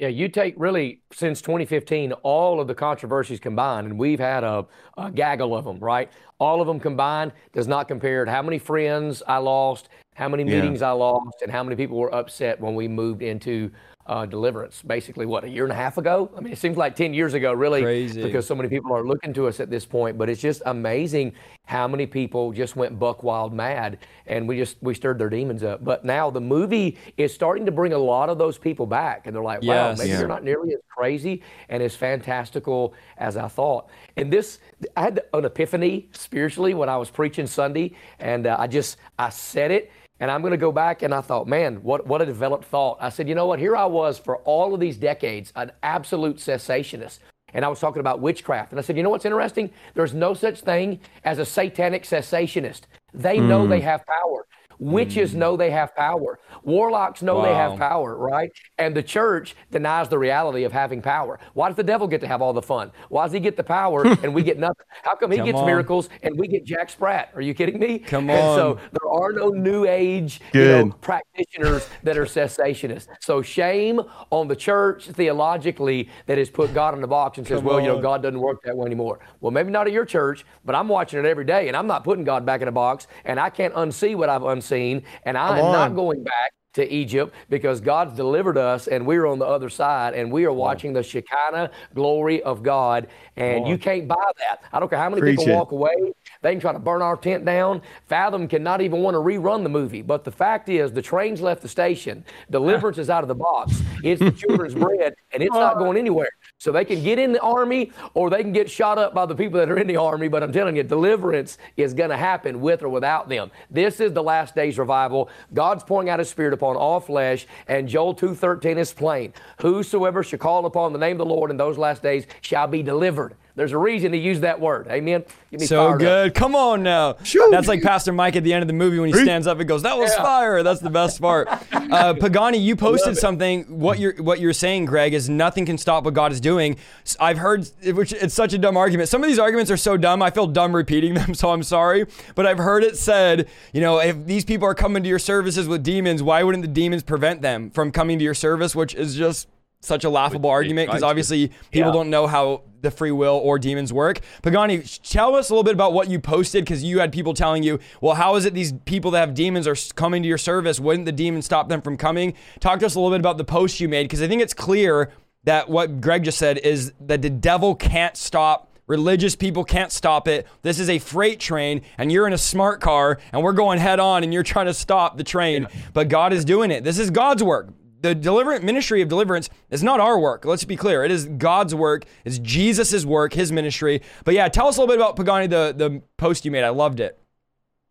[0.03, 4.67] Yeah, you take really since 2015 all of the controversies combined, and we've had a,
[4.99, 6.11] a gaggle of them, right?
[6.41, 10.43] All of them combined does not compare to how many friends I lost, how many
[10.43, 10.61] Yeah.
[10.61, 13.71] meetings I lost, and how many people were upset when we moved into
[14.07, 14.83] uh, deliverance.
[14.83, 16.31] Basically, what a year and a half ago.
[16.37, 18.23] I mean, it seems like 10 years ago, really, Crazy.
[18.23, 20.19] because so many people are looking to us at this point.
[20.19, 21.33] But it's just amazing
[21.65, 25.63] how many people just went buck wild mad, and we just we stirred their demons
[25.63, 25.85] up.
[25.85, 29.35] But now the movie is starting to bring a lot of those people back, and
[29.37, 29.99] they're like, wow, Yes.
[29.99, 30.19] maybe Yeah.
[30.19, 33.89] they're not nearly as crazy and as fantastical as I thought.
[34.17, 34.59] And this,
[34.97, 39.29] I had an epiphany spiritually when I was preaching Sunday, and uh, I just I
[39.31, 39.93] said it.
[40.23, 42.97] And I'm going to go back and I thought, man, what, what a developed thought.
[43.01, 43.59] I said, you know what?
[43.59, 47.19] Here I was for all of these decades, an absolute cessationist.
[47.53, 48.71] And I was talking about witchcraft.
[48.71, 49.69] And I said, you know what's interesting?
[49.95, 52.83] There's no such thing as a satanic cessationist.
[53.13, 53.85] They know they hmm.
[53.87, 54.47] have power.
[54.83, 55.37] Witches mm.
[55.37, 56.41] know they have power.
[56.65, 58.51] Warlocks know they have power, right?
[58.79, 61.39] And the church denies the reality of having power.
[61.55, 62.91] Why does the devil get to have all the fun?
[63.09, 64.85] Why does he get the power and we get nothing?
[65.05, 65.67] How come he Come gets on.
[65.67, 67.31] miracles and we get Jack Sprat?
[67.37, 68.01] Are you kidding me?
[68.01, 73.07] Come And so there are no new age you know, practitioners that are cessationists.
[73.21, 77.59] So shame on the church theologically that has put God in the box and says,
[77.59, 78.01] Come well, you know.
[78.01, 79.21] God doesn't work that way anymore.
[79.41, 82.03] Well, maybe not at your church, but I'm watching it every day and I'm not
[82.03, 85.59] putting God back in a box and I can't unsee what I've unseen and I
[85.59, 89.45] Come am not going back to Egypt because God's delivered us and we're on the
[89.45, 94.15] other side and we are watching the Shekinah glory of God and you can't buy
[94.39, 94.63] that.
[94.73, 95.57] I don't care how many Preach people it.
[95.57, 96.13] walk away.
[96.41, 97.83] They can try to burn our tent down.
[98.07, 100.03] Fathom cannot even want to rerun the movie.
[100.03, 102.25] But the fact is, the train's left the station.
[102.51, 103.81] Deliverance is out of the box.
[104.03, 106.31] It's the children's bread, and it's not going anywhere.
[106.63, 109.35] So they can get in the army or they can get shot up by the
[109.35, 110.29] people that are in the army.
[110.29, 113.51] But I'm telling you, deliverance is going to happen with or without them.
[113.69, 115.29] This is the last days revival.
[115.53, 119.33] God's pouring out His Spirit upon all flesh, and Joel 2:13 is plain.
[119.61, 122.85] Whosoever shall call upon the name of the Lord in those last days shall be
[122.85, 123.35] delivered.
[123.55, 124.87] There's a reason to use that word.
[124.89, 125.25] Amen.
[125.59, 125.99] So fired up.
[125.99, 126.35] good.
[126.35, 127.17] Come on now.
[127.23, 127.49] Shoo.
[127.51, 129.69] That's like Pastor Mike at the end of the movie when he stands up and
[129.69, 130.23] goes, "That was Yeah.
[130.23, 131.49] fire." That's the best part.
[131.93, 133.65] Uh, Pagani, you posted something.
[133.65, 136.79] What you're what you're saying, Greg, is nothing can stop what God is doing.
[137.21, 139.11] I've heard, which it's such a dumb argument.
[139.11, 140.23] Some of these arguments are so dumb.
[140.23, 142.07] I feel dumb repeating them, so I'm sorry.
[142.35, 145.69] But I've heard it said, you know, if these people are coming to your services
[145.69, 148.75] with demons, why wouldn't the demons prevent them from coming to your service?
[148.75, 149.49] Which is just
[149.83, 151.07] such a laughable argument because to.
[151.07, 151.93] obviously people Yeah.
[151.93, 154.21] don't know how the free will or demons work.
[154.43, 157.63] Pagani, tell us a little bit about what you posted because you had people telling
[157.63, 160.81] you, well, how is it these people that have demons are coming to your service?
[160.81, 162.35] Wouldn't the demons stop them from coming?
[162.61, 164.55] Talk to us a little bit about the post you made because I think it's
[164.55, 165.11] clear
[165.45, 168.69] that what Greg just said is that the devil can't stop.
[168.89, 170.47] Religious people can't stop it.
[170.63, 174.01] This is a freight train, and you're in a smart car, and we're going head
[174.01, 175.67] on, and you're trying to stop the train.
[175.93, 176.83] But God is doing it.
[176.85, 177.69] This is God's work
[178.03, 180.45] the deliverance ministry of deliverance is not our work.
[180.45, 181.05] Let's be clear.
[181.05, 182.05] It is God's work.
[182.25, 184.03] It's Jesus' work, his ministry.
[184.25, 186.65] But yeah, tell us a little bit about Pagani, the, the post you made.
[186.65, 187.19] I loved it.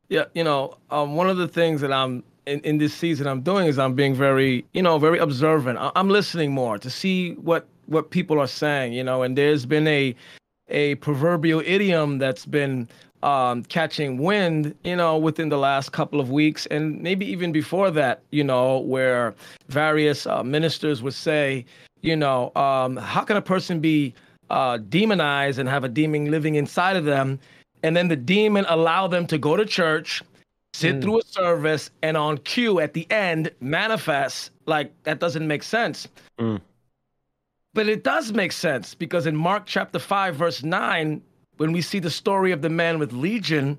[0.09, 3.41] Yeah, you know, um, one of the things that I'm in, in this season I'm
[3.41, 5.79] doing is I'm being very, you know, very observant.
[5.79, 9.65] I- I'm listening more to see what what people are saying, you know, and there's
[9.65, 10.15] been a
[10.67, 12.87] a proverbial idiom that's been
[13.23, 17.91] um, catching wind, you know, within the last couple of weeks, and maybe even before
[17.91, 19.35] that, you know, where
[19.67, 21.65] various uh, ministers would say,
[22.01, 24.13] you know, um, how can a person be
[24.49, 27.39] uh, demonized and have a demon living inside of them,
[27.83, 30.21] and then the demon allow them to go to church,
[30.73, 34.51] sit through a service, and on cue at the end manifest?
[34.65, 36.07] Like that doesn't make sense.
[37.73, 41.21] But it does make sense because in Mark chapter 5, verse 9,
[41.61, 43.77] when we see the story of the man with legion,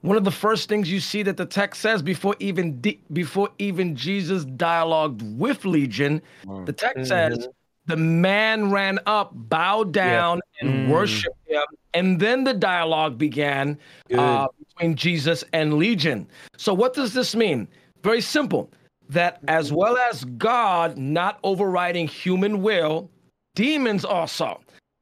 [0.00, 3.50] one of the first things you see that the text says before even de- before
[3.58, 6.22] even Jesus dialogued with legion,
[6.64, 7.46] the text says,
[7.84, 10.88] the man ran up, bowed down, and Mm.
[10.88, 11.62] worshiped him.
[11.92, 13.78] And then the dialogue began
[14.16, 16.26] uh, between Jesus and Legion.
[16.56, 17.68] So, what does this mean?
[18.02, 18.70] Very simple
[19.10, 23.10] that as well as God not overriding human will,
[23.56, 24.60] demons also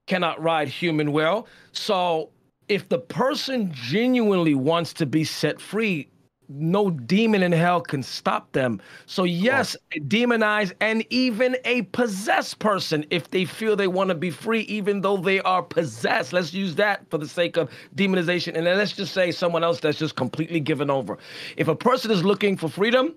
[0.09, 1.47] cannot ride human well.
[1.73, 2.31] So,
[2.69, 6.09] if the person genuinely wants to be set free,
[6.49, 8.81] no demon in hell can stop them.
[9.07, 14.15] So, yes, a demonized and even a possessed person, if they feel they want to
[14.15, 18.57] be free, even though they are possessed, let's use that for the sake of demonization.
[18.57, 21.19] And then let's just say someone else that's just completely given over.
[21.57, 23.15] If a person is looking for freedom,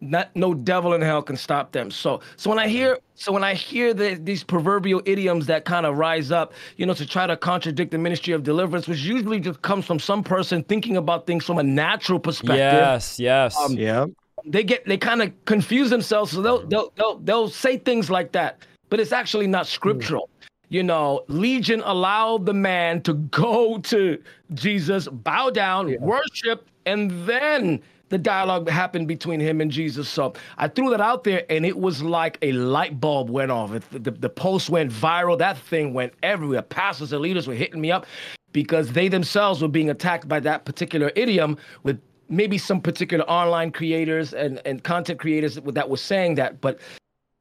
[0.00, 1.90] not no devil in hell can stop them.
[1.90, 5.86] So so when I hear so when I hear the, these proverbial idioms that kind
[5.86, 9.40] of rise up, you know, to try to contradict the ministry of deliverance, which usually
[9.40, 12.58] just comes from some person thinking about things from a natural perspective.
[12.58, 13.56] Yes, yes.
[13.56, 14.06] Um, yeah.
[14.44, 16.70] They get they kind of confuse themselves, so they'll mm.
[16.70, 20.28] they'll they'll they'll say things like that, but it's actually not scriptural.
[20.32, 20.38] Mm.
[20.70, 24.22] You know, Legion allowed the man to go to
[24.52, 30.08] Jesus, bow down, worship, and then the dialogue happened between him and Jesus.
[30.08, 33.72] So I threw that out there, and it was like a light bulb went off.
[33.72, 35.38] It, the, the post went viral.
[35.38, 36.62] That thing went everywhere.
[36.62, 38.06] Pastors and leaders were hitting me up
[38.52, 43.70] because they themselves were being attacked by that particular idiom with maybe some particular online
[43.70, 46.78] creators and, and content creators that were saying that, but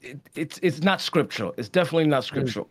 [0.01, 1.53] it, it's it's not scriptural.
[1.57, 2.27] It's definitely not mm.
[2.27, 2.69] scriptural.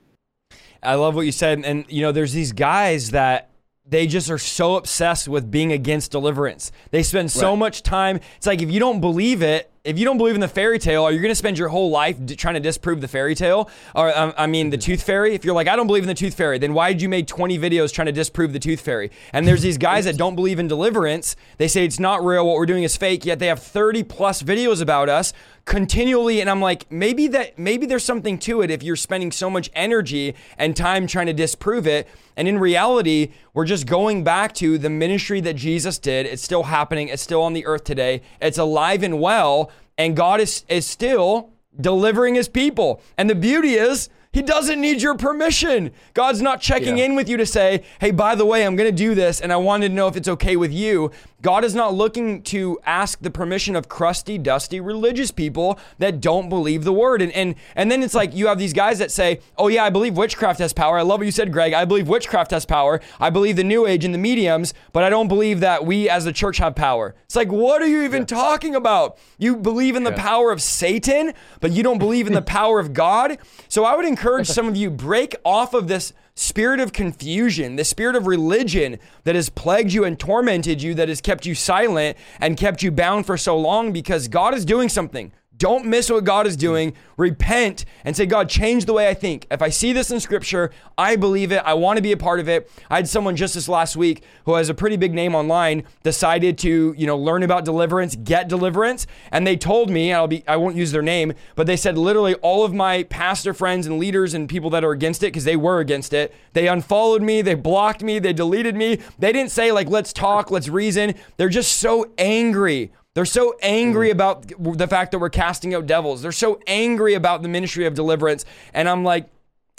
[0.83, 1.65] I love what you said.
[1.65, 3.51] And, you know, there's these guys that
[3.89, 6.72] they just are so obsessed with being against deliverance.
[6.91, 7.59] They spend so Right.
[7.59, 8.20] much time.
[8.37, 11.05] It's like if you don't believe it, if you don't believe in the fairy tale,
[11.05, 13.70] are you going to spend your whole life d- trying to disprove the fairy tale?
[13.95, 15.34] Or, um, I mean, the tooth fairy?
[15.34, 17.26] If you're like, I don't believe in the tooth fairy, then why did you make
[17.26, 19.11] 20 videos trying to disprove the tooth fairy?
[19.32, 21.37] And there's these guys that don't believe in deliverance.
[21.59, 22.45] They say it's not real.
[22.47, 23.24] What we're doing is fake.
[23.24, 25.32] Yet they have 30 plus videos about us
[25.66, 26.41] continually.
[26.41, 29.68] And I'm like, maybe that, maybe there's something to it if you're spending so much
[29.74, 32.09] energy and time trying to disprove it.
[32.37, 36.24] And in reality, we're just going back to the ministry that Jesus did.
[36.24, 37.09] It's still happening.
[37.09, 38.22] It's still on the earth today.
[38.41, 39.70] It's alive and well.
[39.99, 43.01] And God is, is still delivering his people.
[43.17, 45.93] And the beauty is, he doesn't need your permission.
[46.13, 48.95] God's not checking in with you to say, hey, by the way, I'm going to
[48.97, 51.11] do this and I wanted to know if it's okay with you.
[51.43, 56.49] God is not looking to ask the permission of crusty, dusty religious people that don't
[56.49, 57.20] believe the word.
[57.20, 59.91] And, and, and then it's like you have these guys that say, oh, yeah, I
[59.91, 60.99] believe witchcraft has power.
[60.99, 61.74] I love what you said, Greg.
[61.74, 63.01] I believe witchcraft has power.
[63.20, 66.24] I believe the new age and the mediums, but I don't believe that we as
[66.24, 67.14] the church have power.
[67.24, 69.18] It's like, what are you even talking about?
[69.39, 72.95] You believe in the power of Satan, but you don't believe in the power of
[72.95, 73.39] God.
[73.68, 77.84] So I would encourage some of you break off of this spirit of confusion, the
[77.84, 82.16] spirit of religion that has plagued you and tormented you, that has kept you silent
[82.41, 85.32] and kept you bound for so long because God is doing something.
[85.59, 86.95] Don't miss what God is doing.
[87.17, 89.47] Repent and say, God, change the way I think.
[89.51, 91.63] If I see this in scripture, I believe it.
[91.65, 92.71] I want to be a part of it.
[92.91, 96.59] I had someone just this last week who has a pretty big name online decided
[96.59, 99.07] to, you know, learn about deliverance, get deliverance.
[99.33, 102.35] And they told me, I'll be, I won't use their name, but they said literally
[102.37, 105.57] all of my pastor friends and leaders and people that are against it, because they
[105.57, 108.99] were against it, they unfollowed me, they blocked me, they deleted me.
[109.19, 111.15] They didn't say, like, let's talk, let's reason.
[111.39, 114.47] They're just so angry they're so angry about
[114.77, 116.21] the fact that we're casting out devils.
[116.21, 118.45] They're so angry about the ministry of deliverance.
[118.75, 119.31] And I'm like,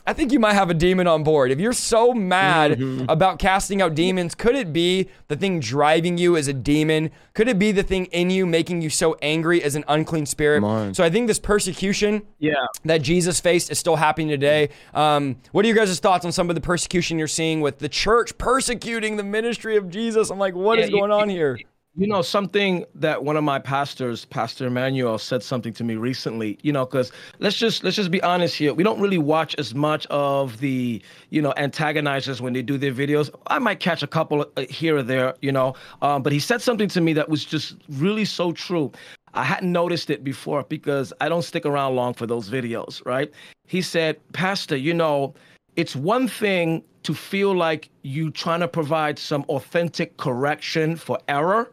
[0.08, 1.52] I think you might have a demon on board.
[1.52, 6.36] If you're so mad about casting out demons, could it be the thing driving you
[6.38, 7.12] as a demon?
[7.34, 10.64] Could it be the thing in you making you so angry as an unclean spirit?
[10.96, 12.54] So I think this persecution Yeah.
[12.86, 14.70] that Jesus faced is still happening today.
[14.94, 17.90] Um, what are you guys' thoughts on some of the persecution you're seeing with the
[17.90, 20.30] church persecuting the ministry of Jesus?
[20.32, 21.58] I'm like, what is Yeah, you- going on here?
[21.58, 21.66] You
[22.06, 26.72] know, something that one of my pastors, Pastor Emmanuel, said something to me recently, you
[26.72, 28.72] know, because let's just let's just be honest here.
[28.72, 32.92] We don't really watch as much of the, you know, antagonizers when they do their
[32.92, 33.32] videos.
[33.48, 35.74] I might catch a couple uh, here or there, you know.
[36.04, 38.92] Um, but he said something to me that was just really so true.
[39.34, 43.32] I hadn't noticed it before because I don't stick around long for those videos, right?
[43.66, 45.34] He said, Pastor, you know,
[45.76, 51.72] it's one thing to feel like you trying to provide some authentic correction for error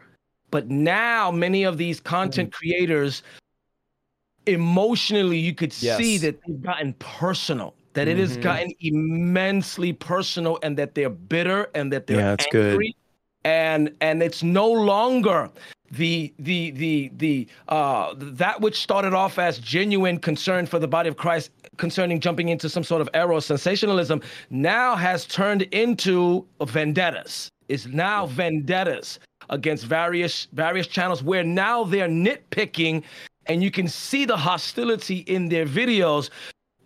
[0.54, 3.24] but now many of these content creators
[4.46, 5.96] emotionally you could Yes.
[5.96, 11.68] see that they've gotten personal that it has gotten immensely personal and that they're bitter
[11.74, 12.80] and that they're Yeah, that's good.
[13.44, 15.50] and and it's no longer
[15.90, 21.08] the the the the uh that which started off as genuine concern for the body
[21.08, 26.46] of Christ concerning jumping into some sort of error or sensationalism now has turned into
[26.64, 27.48] vendettas.
[27.68, 29.18] Is now vendettas
[29.50, 33.02] against various various channels where now they're nitpicking
[33.46, 36.30] and you can see the hostility in their videos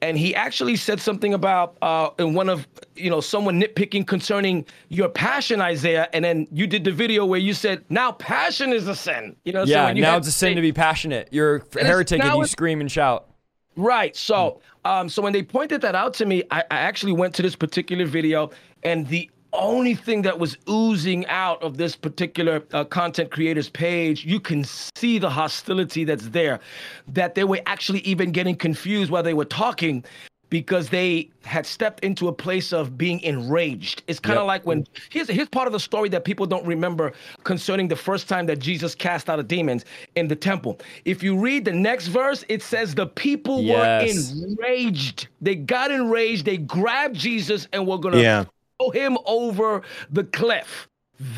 [0.02, 4.64] and he actually said something about uh, in one of you know someone nitpicking concerning
[4.88, 8.86] your passion, Isaiah, and then you did the video where you said now passion is
[8.86, 9.36] a sin.
[9.44, 11.28] You know, yeah, so now it's a sin to be passionate.
[11.30, 13.28] You're a heretic and you scream and shout.
[13.76, 14.16] Right.
[14.16, 17.42] So, um, so when they pointed that out to me, I, I actually went to
[17.42, 18.50] this particular video,
[18.82, 24.24] and the only thing that was oozing out of this particular uh, content creator's page,
[24.24, 26.60] you can see the hostility that's there.
[27.08, 30.04] That they were actually even getting confused while they were talking
[30.50, 34.02] because they had stepped into a place of being enraged.
[34.06, 34.48] It's kind of Yep.
[34.48, 37.12] like when here's here's part of the story that people don't remember
[37.44, 39.84] concerning the first time that Jesus cast out of demons
[40.14, 40.78] in the temple.
[41.04, 44.32] If you read the next verse, it says the people Yes.
[44.34, 45.28] were enraged.
[45.42, 46.46] They got enraged.
[46.46, 48.44] They grabbed Jesus and were gonna Yeah.
[48.78, 50.88] Throw him over the cliff.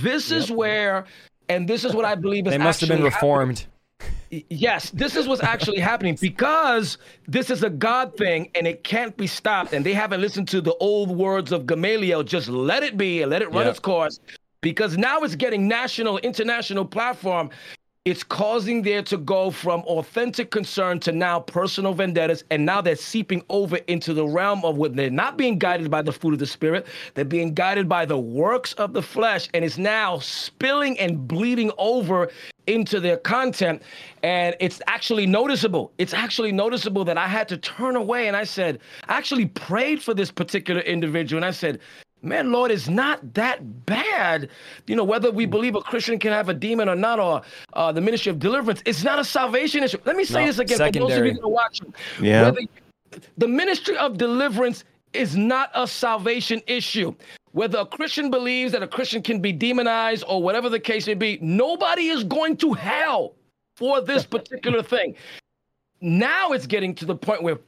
[0.02, 1.06] This is where,
[1.48, 3.28] and this is what I believe is They must have been actually happening.
[3.30, 3.66] reformed.
[4.48, 9.16] Yes, this is what's actually happening because this is a God thing and it can't
[9.16, 9.72] be stopped.
[9.72, 12.22] And they haven't listened to the old words of Gamaliel.
[12.22, 13.70] Just let it be and let it run Yeah.
[13.70, 14.20] its course.
[14.62, 17.50] Because now it's getting national, international platform.
[18.06, 22.96] It's causing there to go from authentic concern to now personal vendettas, and now they're
[22.96, 26.38] seeping over into the realm of what they're not being guided by the fruit of
[26.38, 26.86] the spirit.
[27.12, 31.72] They're being guided by the works of the flesh, and it's now spilling and bleeding
[31.76, 32.30] over
[32.66, 33.82] into their content.
[34.22, 35.92] And it's actually noticeable.
[35.98, 40.02] It's actually noticeable that I had to turn away and I said, I actually prayed
[40.02, 41.80] for this particular individual, and I said,
[42.22, 44.50] Man, Lord, it's not that bad.
[44.86, 47.42] You know, whether we believe a Christian can have a demon or not, or
[47.72, 49.98] uh, the ministry of deliverance, it's not a salvation issue.
[50.04, 51.94] Let me say No, this again for those of you that are watching.
[52.20, 52.44] Yeah.
[52.44, 52.60] Whether-
[53.38, 57.14] the ministry of deliverance is not a salvation issue.
[57.52, 61.14] Whether a Christian believes that a Christian can be demonized or whatever the case may
[61.14, 63.34] be, nobody is going to hell
[63.76, 65.16] for this particular thing.
[66.00, 67.58] Now it's getting to the point where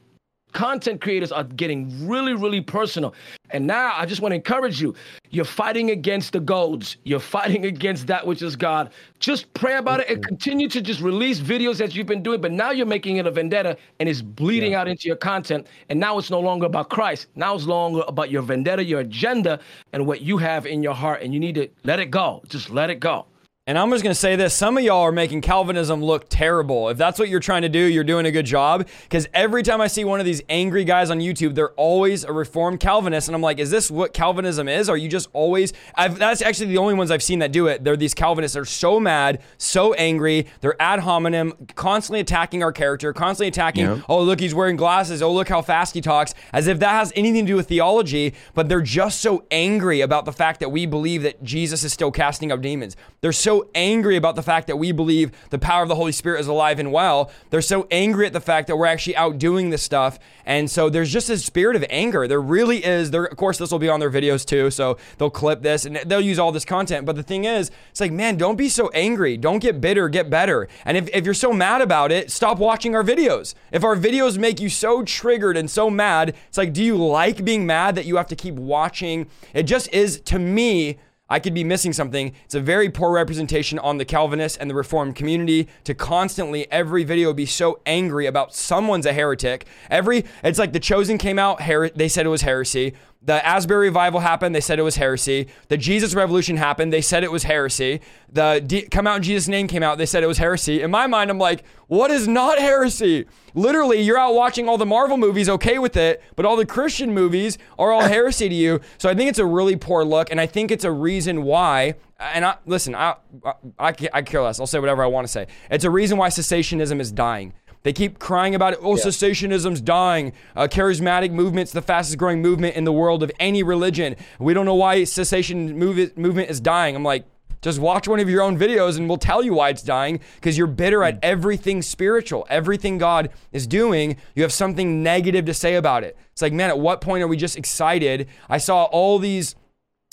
[0.53, 3.13] content creators are getting really, really personal.
[3.49, 4.95] And now I just want to encourage you.
[5.29, 6.97] You're fighting against the goads.
[7.03, 8.91] You're fighting against that which is God.
[9.19, 12.41] Just pray about it and continue to just release videos that you've been doing.
[12.41, 15.67] But now you're making it a vendetta and it's bleeding out into your content.
[15.89, 17.27] And now it's no longer about Christ.
[17.35, 19.59] Now it's no longer about your vendetta, your agenda,
[19.91, 21.21] and what you have in your heart.
[21.21, 22.41] And you need to let it go.
[22.47, 23.25] Just let it go.
[23.65, 26.89] And I'm just going to say this some of y'all are making Calvinism look terrible.
[26.89, 28.85] If that's what you're trying to do, you're doing a good job.
[29.03, 32.33] Because every time I see one of these angry guys on YouTube, they're always a
[32.33, 33.29] reformed Calvinist.
[33.29, 34.89] And I'm like, is this what Calvinism is?
[34.89, 35.71] Are you just always.
[35.95, 37.85] I've, that's actually the only ones I've seen that do it.
[37.85, 38.55] They're these Calvinists.
[38.55, 40.45] They're so mad, so angry.
[40.59, 44.01] They're ad hominem, constantly attacking our character, constantly attacking, Yeah.
[44.09, 45.21] oh, look, he's wearing glasses.
[45.21, 48.33] Oh, look how fast he talks, as if that has anything to do with theology.
[48.55, 52.11] But they're just so angry about the fact that we believe that Jesus is still
[52.11, 52.97] casting out demons.
[53.21, 56.39] They're so angry about the fact that we believe the power of the Holy Spirit
[56.39, 57.31] is alive and well.
[57.49, 60.19] They're so angry at the fact that we're actually out doing this stuff.
[60.45, 62.27] And so there's just a spirit of anger.
[62.27, 63.11] There really is.
[63.11, 64.71] There, of course, this will be on their videos too.
[64.71, 67.05] So they'll clip this and they'll use all this content.
[67.05, 69.37] But the thing is, it's like, man, don't be so angry.
[69.37, 70.67] Don't get bitter, get better.
[70.85, 73.53] And if, if you're so mad about it, stop watching our videos.
[73.71, 77.45] If our videos make you so triggered and so mad, it's like, do you like
[77.45, 79.27] being mad that you have to keep watching?
[79.53, 82.33] It just is, to me, I could be missing something.
[82.43, 87.05] It's a very poor representation on the Calvinist and the Reformed community to constantly every
[87.05, 89.65] video be so angry about someone's a heretic.
[89.89, 92.93] Every it's like the Chosen came out, her- they said it was heresy.
[93.25, 95.47] The Asbury revival happened, they said it was heresy.
[95.69, 98.01] The Jesus Revolution happened, they said it was heresy.
[98.29, 100.81] The D- Come Out in Jesus' Name came out, they said it was heresy.
[100.81, 103.25] In my mind, I'm like, what is not heresy?
[103.53, 107.13] Literally, you're out watching all the Marvel movies, okay with it, but all the Christian
[107.13, 108.81] movies are all heresy to you.
[108.97, 111.95] So I think it's a really poor look, and I think it's a reason why.
[112.19, 114.59] And I listen, I I, I, I care less.
[114.59, 115.47] I'll say whatever I want to say.
[115.69, 117.53] It's a reason why cessationism is dying.
[117.83, 118.79] They keep crying about it.
[118.81, 120.33] Oh, cessationism's dying.
[120.55, 124.15] Uh, charismatic movement's the fastest growing movement in the world of any religion.
[124.39, 126.95] We don't know why cessation move- movement is dying.
[126.95, 127.25] I'm like,
[127.61, 130.57] just watch one of your own videos and we'll tell you why it's dying because
[130.57, 134.17] you're bitter at everything spiritual, everything God is doing.
[134.35, 136.17] You have something negative to say about it.
[136.33, 138.27] It's like, man, at what point are we just excited?
[138.49, 139.55] I saw all these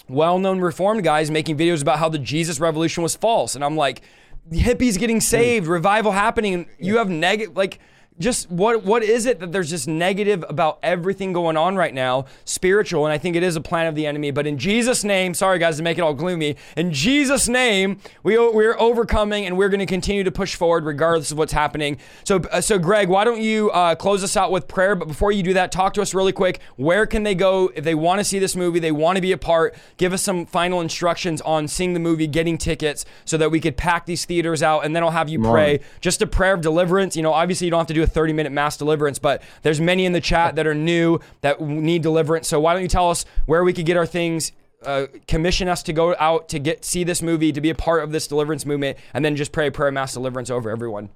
[0.09, 3.55] well known reformed guys making videos about how the Jesus revolution was false.
[3.55, 4.03] And I'm like,
[4.51, 7.79] hippies getting saved, revival happening, and you have negative, like,
[8.21, 12.25] just what what is it that there's just negative about everything going on right now
[12.45, 15.35] spiritual and i think it is a plan of the enemy but in jesus name
[15.35, 19.69] sorry guys to make it all gloomy in jesus name we, we're overcoming and we're
[19.69, 21.99] going to continue to push forward regardless of what's happening.
[22.25, 25.33] So uh, so greg why don't you uh, close us out with prayer but before
[25.33, 28.21] you do that talk to us really quick where can they go if they want
[28.21, 29.75] to see this movie they want to be a part?
[29.97, 33.77] Give us some final instructions on seeing the movie getting tickets so that we could
[33.77, 35.81] pack these theaters out and then i'll have you pray.
[36.01, 38.33] Just a prayer of deliverance you know obviously you don't have to do a 30
[38.33, 42.49] minute mass deliverance, but there's many in the chat that are new that need deliverance.
[42.49, 44.53] So why don't you tell us where we could get our things?
[44.83, 48.03] Uh, commission us to go out to get see this movie to be a part
[48.03, 51.11] of this deliverance movement and then just pray prayer of mass deliverance over everyone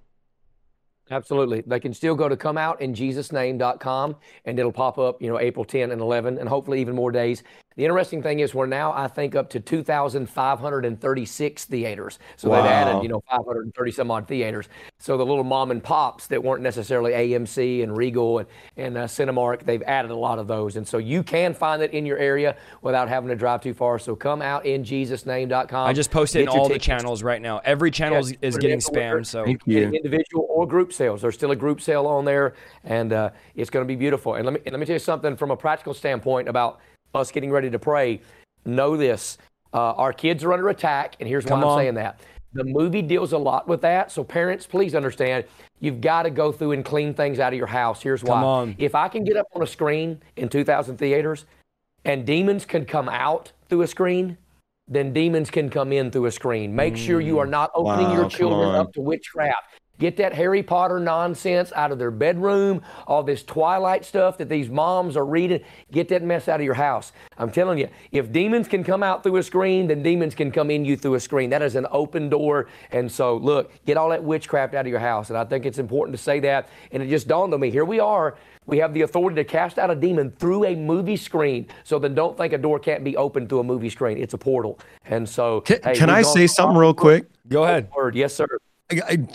[1.10, 1.62] Absolutely.
[1.66, 4.16] They can still go to come out in comeoutinjesusname.com
[4.46, 7.42] and it'll pop up, you know, April 10 and 11 and hopefully even more days.
[7.76, 12.20] The interesting thing is we're now, I think, up to 2,536 theaters.
[12.36, 12.62] So wow.
[12.62, 14.68] they've added, you know, 530 some odd theaters.
[14.98, 19.06] So the little mom and pops that weren't necessarily AMC and Regal and, and uh,
[19.06, 20.76] Cinemark, they've added a lot of those.
[20.76, 23.98] And so you can find it in your area without having to drive too far.
[23.98, 25.88] So come out in jesusname.com.
[25.88, 26.86] I just posted in all tickets.
[26.86, 27.60] the channels right now.
[27.64, 29.26] Every channel yes, is getting spammed.
[29.26, 29.90] So Thank you.
[29.90, 31.22] individual or group sales.
[31.22, 34.34] There's still a group sale on there, and uh, it's going to be beautiful.
[34.34, 36.78] And let me, and let me tell you something from a practical standpoint about–
[37.16, 38.20] us getting ready to pray,
[38.64, 39.38] know this.
[39.72, 42.20] Uh, our kids are under attack, and here's why I'm saying that.
[42.52, 44.12] The movie deals a lot with that.
[44.12, 45.44] So, parents, please understand
[45.80, 48.00] you've got to go through and clean things out of your house.
[48.00, 48.74] Here's why.
[48.78, 51.46] If I can get up on a screen in 2,000 theaters
[52.04, 54.38] and demons can come out through a screen,
[54.86, 56.74] then demons can come in through a screen.
[56.74, 56.98] Make mm.
[56.98, 59.80] sure you are not opening wow, your children up to witchcraft.
[59.98, 64.68] Get that Harry Potter nonsense out of their bedroom, all this Twilight stuff that these
[64.68, 65.60] moms are reading.
[65.92, 67.12] Get that mess out of your house.
[67.38, 70.70] I'm telling you, if demons can come out through a screen, then demons can come
[70.70, 71.50] in you through a screen.
[71.50, 72.68] That is an open door.
[72.90, 75.30] And so, look, get all that witchcraft out of your house.
[75.30, 76.68] And I think it's important to say that.
[76.90, 78.36] And it just dawned on me here we are.
[78.66, 81.68] We have the authority to cast out a demon through a movie screen.
[81.84, 84.18] So then don't think a door can't be opened through a movie screen.
[84.18, 84.78] It's a portal.
[85.04, 87.26] And so, can, hey, can I say something real quick?
[87.48, 87.88] Go ahead.
[88.14, 88.46] Yes, sir.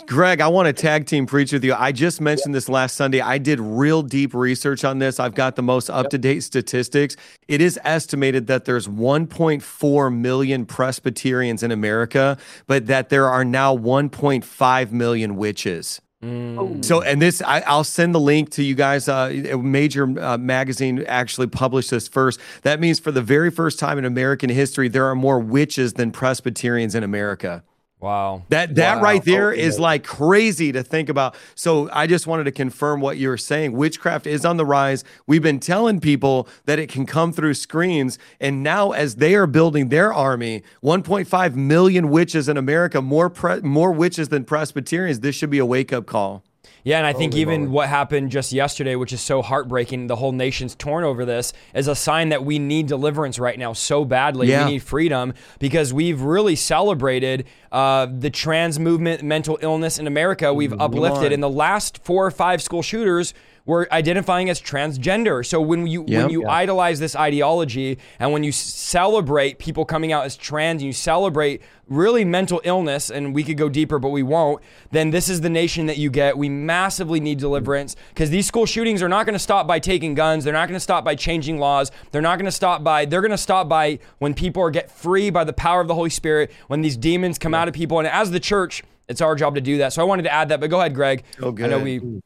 [0.06, 1.74] Greg, I want to tag team preach with you.
[1.74, 3.20] I just mentioned this last Sunday.
[3.20, 5.18] I did real deep research on this.
[5.18, 7.16] I've got the most up to date statistics.
[7.48, 13.76] It is estimated that there's 1.4 million Presbyterians in America, but that there are now
[13.76, 16.00] 1.5 million witches.
[16.22, 16.84] Mm.
[16.84, 19.08] So, and this, I, will send the link to you guys.
[19.08, 22.38] Uh, a major uh, magazine actually published this first.
[22.62, 26.12] That means for the very first time in American history, there are more witches than
[26.12, 27.64] Presbyterians in America.
[28.00, 28.44] Wow.
[28.48, 29.02] That that wow.
[29.02, 29.60] right there okay.
[29.60, 31.34] is like crazy to think about.
[31.54, 33.72] So I just wanted to confirm what you were saying.
[33.72, 35.04] Witchcraft is on the rise.
[35.26, 39.46] We've been telling people that it can come through screens and now as they are
[39.46, 45.34] building their army, 1.5 million witches in America, more pre- more witches than Presbyterians, this
[45.34, 46.42] should be a wake-up call.
[46.84, 50.32] Yeah, and I think even what happened just yesterday, which is so heartbreaking, the whole
[50.32, 54.48] nation's torn over this, is a sign that we need deliverance right now so badly.
[54.48, 54.64] Yeah.
[54.64, 60.52] We need freedom because we've really celebrated uh, the trans movement, mental illness in America.
[60.54, 61.32] We've uplifted.
[61.32, 63.34] In the last four or five school shooters,
[63.70, 65.46] were identifying as transgender.
[65.46, 66.22] So when you yep.
[66.22, 66.50] when you yeah.
[66.50, 71.62] idolize this ideology and when you celebrate people coming out as trans and you celebrate
[71.86, 74.60] really mental illness and we could go deeper but we won't,
[74.90, 76.36] then this is the nation that you get.
[76.36, 80.14] We massively need deliverance because these school shootings are not going to stop by taking
[80.14, 80.42] guns.
[80.42, 81.92] They're not going to stop by changing laws.
[82.10, 84.90] They're not going to stop by they're going to stop by when people are get
[84.90, 87.60] free by the power of the Holy Spirit, when these demons come yeah.
[87.60, 89.92] out of people and as the church it's our job to do that.
[89.92, 91.24] So I wanted to add that, but go ahead, Greg.
[91.42, 91.66] Oh, good.
[91.66, 92.20] I know we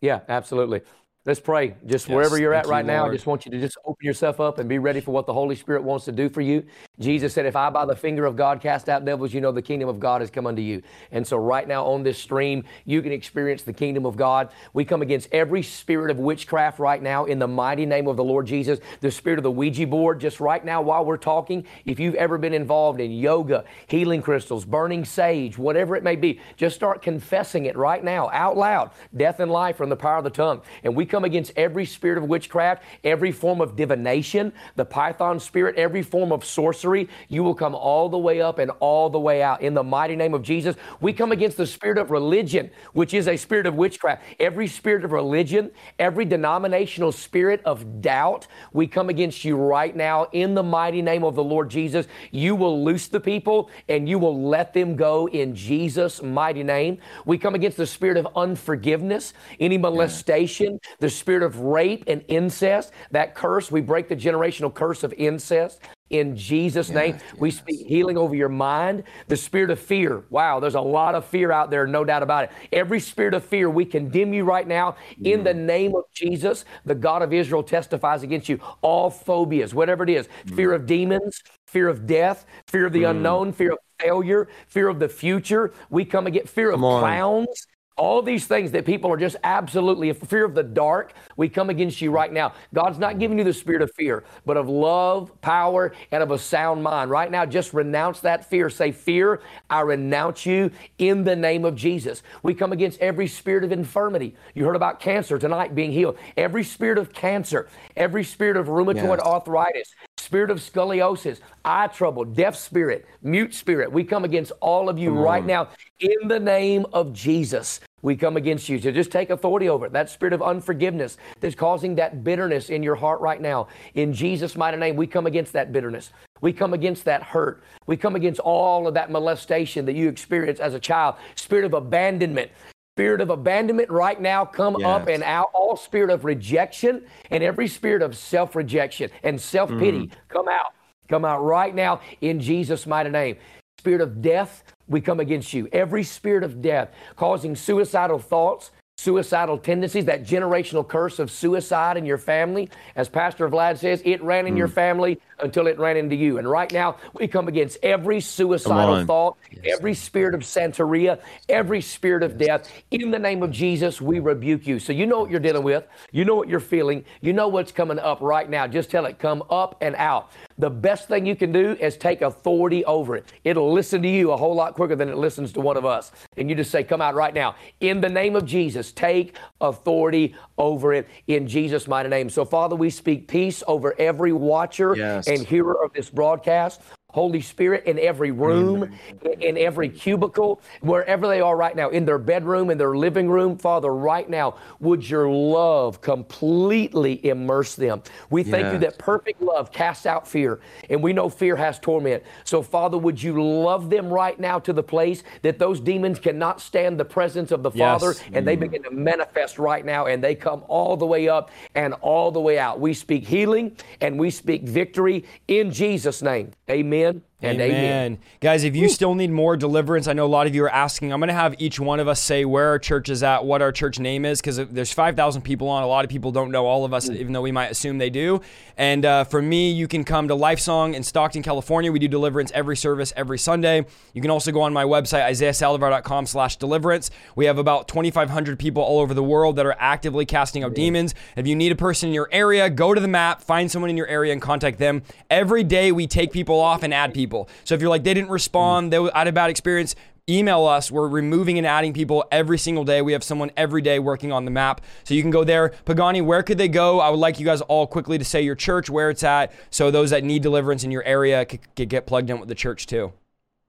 [0.00, 0.82] yeah, absolutely.
[1.26, 1.74] Let's pray.
[1.84, 4.06] Just yes, wherever you're at right you, now, I just want you to just open
[4.06, 6.64] yourself up and be ready for what the Holy Spirit wants to do for you.
[6.98, 9.60] Jesus said, If I by the finger of God cast out devils, you know the
[9.60, 10.80] kingdom of God has come unto you.
[11.12, 14.48] And so, right now on this stream, you can experience the kingdom of God.
[14.72, 18.24] We come against every spirit of witchcraft right now in the mighty name of the
[18.24, 20.20] Lord Jesus, the spirit of the Ouija board.
[20.20, 24.64] Just right now, while we're talking, if you've ever been involved in yoga, healing crystals,
[24.64, 28.90] burning sage, whatever it may be, just start confessing it right now out loud.
[29.14, 30.62] Death and life from the power of the tongue.
[30.82, 35.76] And we come against every spirit of witchcraft, every form of divination, the python spirit,
[35.76, 37.08] every form of sorcery.
[37.28, 39.60] You will come all the way up and all the way out.
[39.62, 43.28] In the mighty name of Jesus, we come against the spirit of religion, which is
[43.28, 44.22] a spirit of witchcraft.
[44.38, 50.28] Every spirit of religion, every denominational spirit of doubt, we come against you right now
[50.32, 52.06] in the mighty name of the Lord Jesus.
[52.30, 56.98] You will loose the people and you will let them go in Jesus' mighty name.
[57.24, 62.92] We come against the spirit of unforgiveness, any molestation, the spirit of rape and incest,
[63.10, 67.14] that curse, we break the generational curse of incest in Jesus' yes, name.
[67.14, 67.40] Yes.
[67.40, 69.04] We speak healing over your mind.
[69.28, 70.24] The spirit of fear.
[70.28, 72.50] Wow, there's a lot of fear out there, no doubt about it.
[72.72, 76.64] Every spirit of fear, we condemn you right now in the name of Jesus.
[76.84, 78.58] The God of Israel testifies against you.
[78.82, 80.56] All phobias, whatever it is mm.
[80.56, 83.10] fear of demons, fear of death, fear of the mm.
[83.10, 85.72] unknown, fear of failure, fear of the future.
[85.90, 87.66] We come against fear of clowns
[88.00, 92.00] All these things that people are just absolutely fear of the dark, we come against
[92.00, 92.54] you right now.
[92.72, 96.38] God's not giving you the spirit of fear, but of love, power, and of a
[96.38, 97.10] sound mind.
[97.10, 98.70] Right now, just renounce that fear.
[98.70, 102.22] Say, Fear, I renounce you in the name of Jesus.
[102.42, 104.34] We come against every spirit of infirmity.
[104.54, 106.16] You heard about cancer tonight being healed.
[106.38, 109.26] Every spirit of cancer, every spirit of rheumatoid yes.
[109.26, 113.92] arthritis, spirit of scoliosis, eye trouble, deaf spirit, mute spirit.
[113.92, 115.68] We come against all of you right now
[115.98, 117.80] in the name of Jesus.
[118.02, 119.92] We come against you So just take authority over it.
[119.92, 123.68] That spirit of unforgiveness that's causing that bitterness in your heart right now.
[123.94, 126.12] In Jesus' mighty name, we come against that bitterness.
[126.40, 127.62] We come against that hurt.
[127.86, 131.16] We come against all of that molestation that you experienced as a child.
[131.34, 132.50] Spirit of abandonment.
[132.96, 134.86] Spirit of abandonment right now, come yes.
[134.86, 135.50] up and out.
[135.54, 140.12] All spirit of rejection and every spirit of self rejection and self pity, mm.
[140.28, 140.74] come out.
[141.08, 143.36] Come out right now in Jesus' mighty name.
[143.80, 145.66] Spirit of death, we come against you.
[145.72, 152.04] Every spirit of death causing suicidal thoughts, suicidal tendencies, that generational curse of suicide in
[152.04, 152.68] your family.
[152.94, 154.58] As Pastor Vlad says, it ran in mm.
[154.58, 156.36] your family until it ran into you.
[156.36, 159.78] And right now, we come against every suicidal thought, yes.
[159.78, 162.46] every spirit of Santeria, every spirit of yes.
[162.46, 162.72] death.
[162.90, 164.78] In the name of Jesus, we rebuke you.
[164.78, 165.86] So you know what you're dealing with.
[166.12, 167.06] You know what you're feeling.
[167.22, 168.66] You know what's coming up right now.
[168.66, 170.32] Just tell it, come up and out.
[170.60, 173.32] The best thing you can do is take authority over it.
[173.44, 176.12] It'll listen to you a whole lot quicker than it listens to one of us.
[176.36, 177.54] And you just say, come out right now.
[177.80, 182.28] In the name of Jesus, take authority over it in Jesus' mighty name.
[182.28, 185.28] So, Father, we speak peace over every watcher yes.
[185.28, 186.82] and hearer of this broadcast.
[187.12, 188.96] Holy Spirit in every room,
[189.40, 193.56] in every cubicle, wherever they are right now, in their bedroom, in their living room.
[193.56, 198.02] Father, right now, would your love completely immerse them?
[198.30, 198.72] We thank yes.
[198.74, 202.22] you that perfect love casts out fear, and we know fear has torment.
[202.44, 206.60] So, Father, would you love them right now to the place that those demons cannot
[206.60, 208.00] stand the presence of the yes.
[208.00, 208.60] Father, and they mm.
[208.60, 212.40] begin to manifest right now, and they come all the way up and all the
[212.40, 212.80] way out.
[212.80, 216.52] We speak healing and we speak victory in Jesus' name.
[216.70, 217.22] Amen.
[217.42, 217.70] And amen.
[217.70, 218.18] amen.
[218.40, 221.10] Guys, if you still need more deliverance, I know a lot of you are asking.
[221.10, 223.62] I'm going to have each one of us say where our church is at, what
[223.62, 225.82] our church name is, because there's 5,000 people on.
[225.82, 228.10] A lot of people don't know all of us, even though we might assume they
[228.10, 228.42] do.
[228.76, 231.90] And uh, for me, you can come to Lifesong in Stockton, California.
[231.90, 233.86] We do deliverance every service every Sunday.
[234.12, 237.10] You can also go on my website, isaiahsaldivar.com slash deliverance.
[237.36, 241.14] We have about 2,500 people all over the world that are actively casting out demons.
[241.36, 243.96] If you need a person in your area, go to the map, find someone in
[243.96, 245.02] your area, and contact them.
[245.30, 247.48] Every day, we take people off and add people people.
[247.64, 249.94] So if you're like, they didn't respond, they had a bad experience,
[250.28, 250.90] email us.
[250.90, 253.02] We're removing and adding people every single day.
[253.02, 254.80] We have someone every day working on the map.
[255.04, 255.72] So you can go there.
[255.84, 256.98] Pagani, where could they go?
[257.00, 259.90] I would like you guys all quickly to say your church, where it's at, so
[259.90, 262.86] those that need deliverance in your area could, could get plugged in with the church
[262.86, 263.12] too.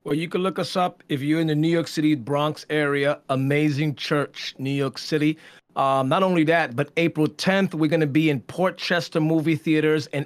[0.04, 3.20] Well, you can look us up if you're in the New York City, Bronx area.
[3.30, 5.38] Amazing Church, New York City.
[5.76, 9.56] Um, not only that, but April 10th, we're going to be in Port Chester movie
[9.56, 10.08] theaters.
[10.08, 10.26] And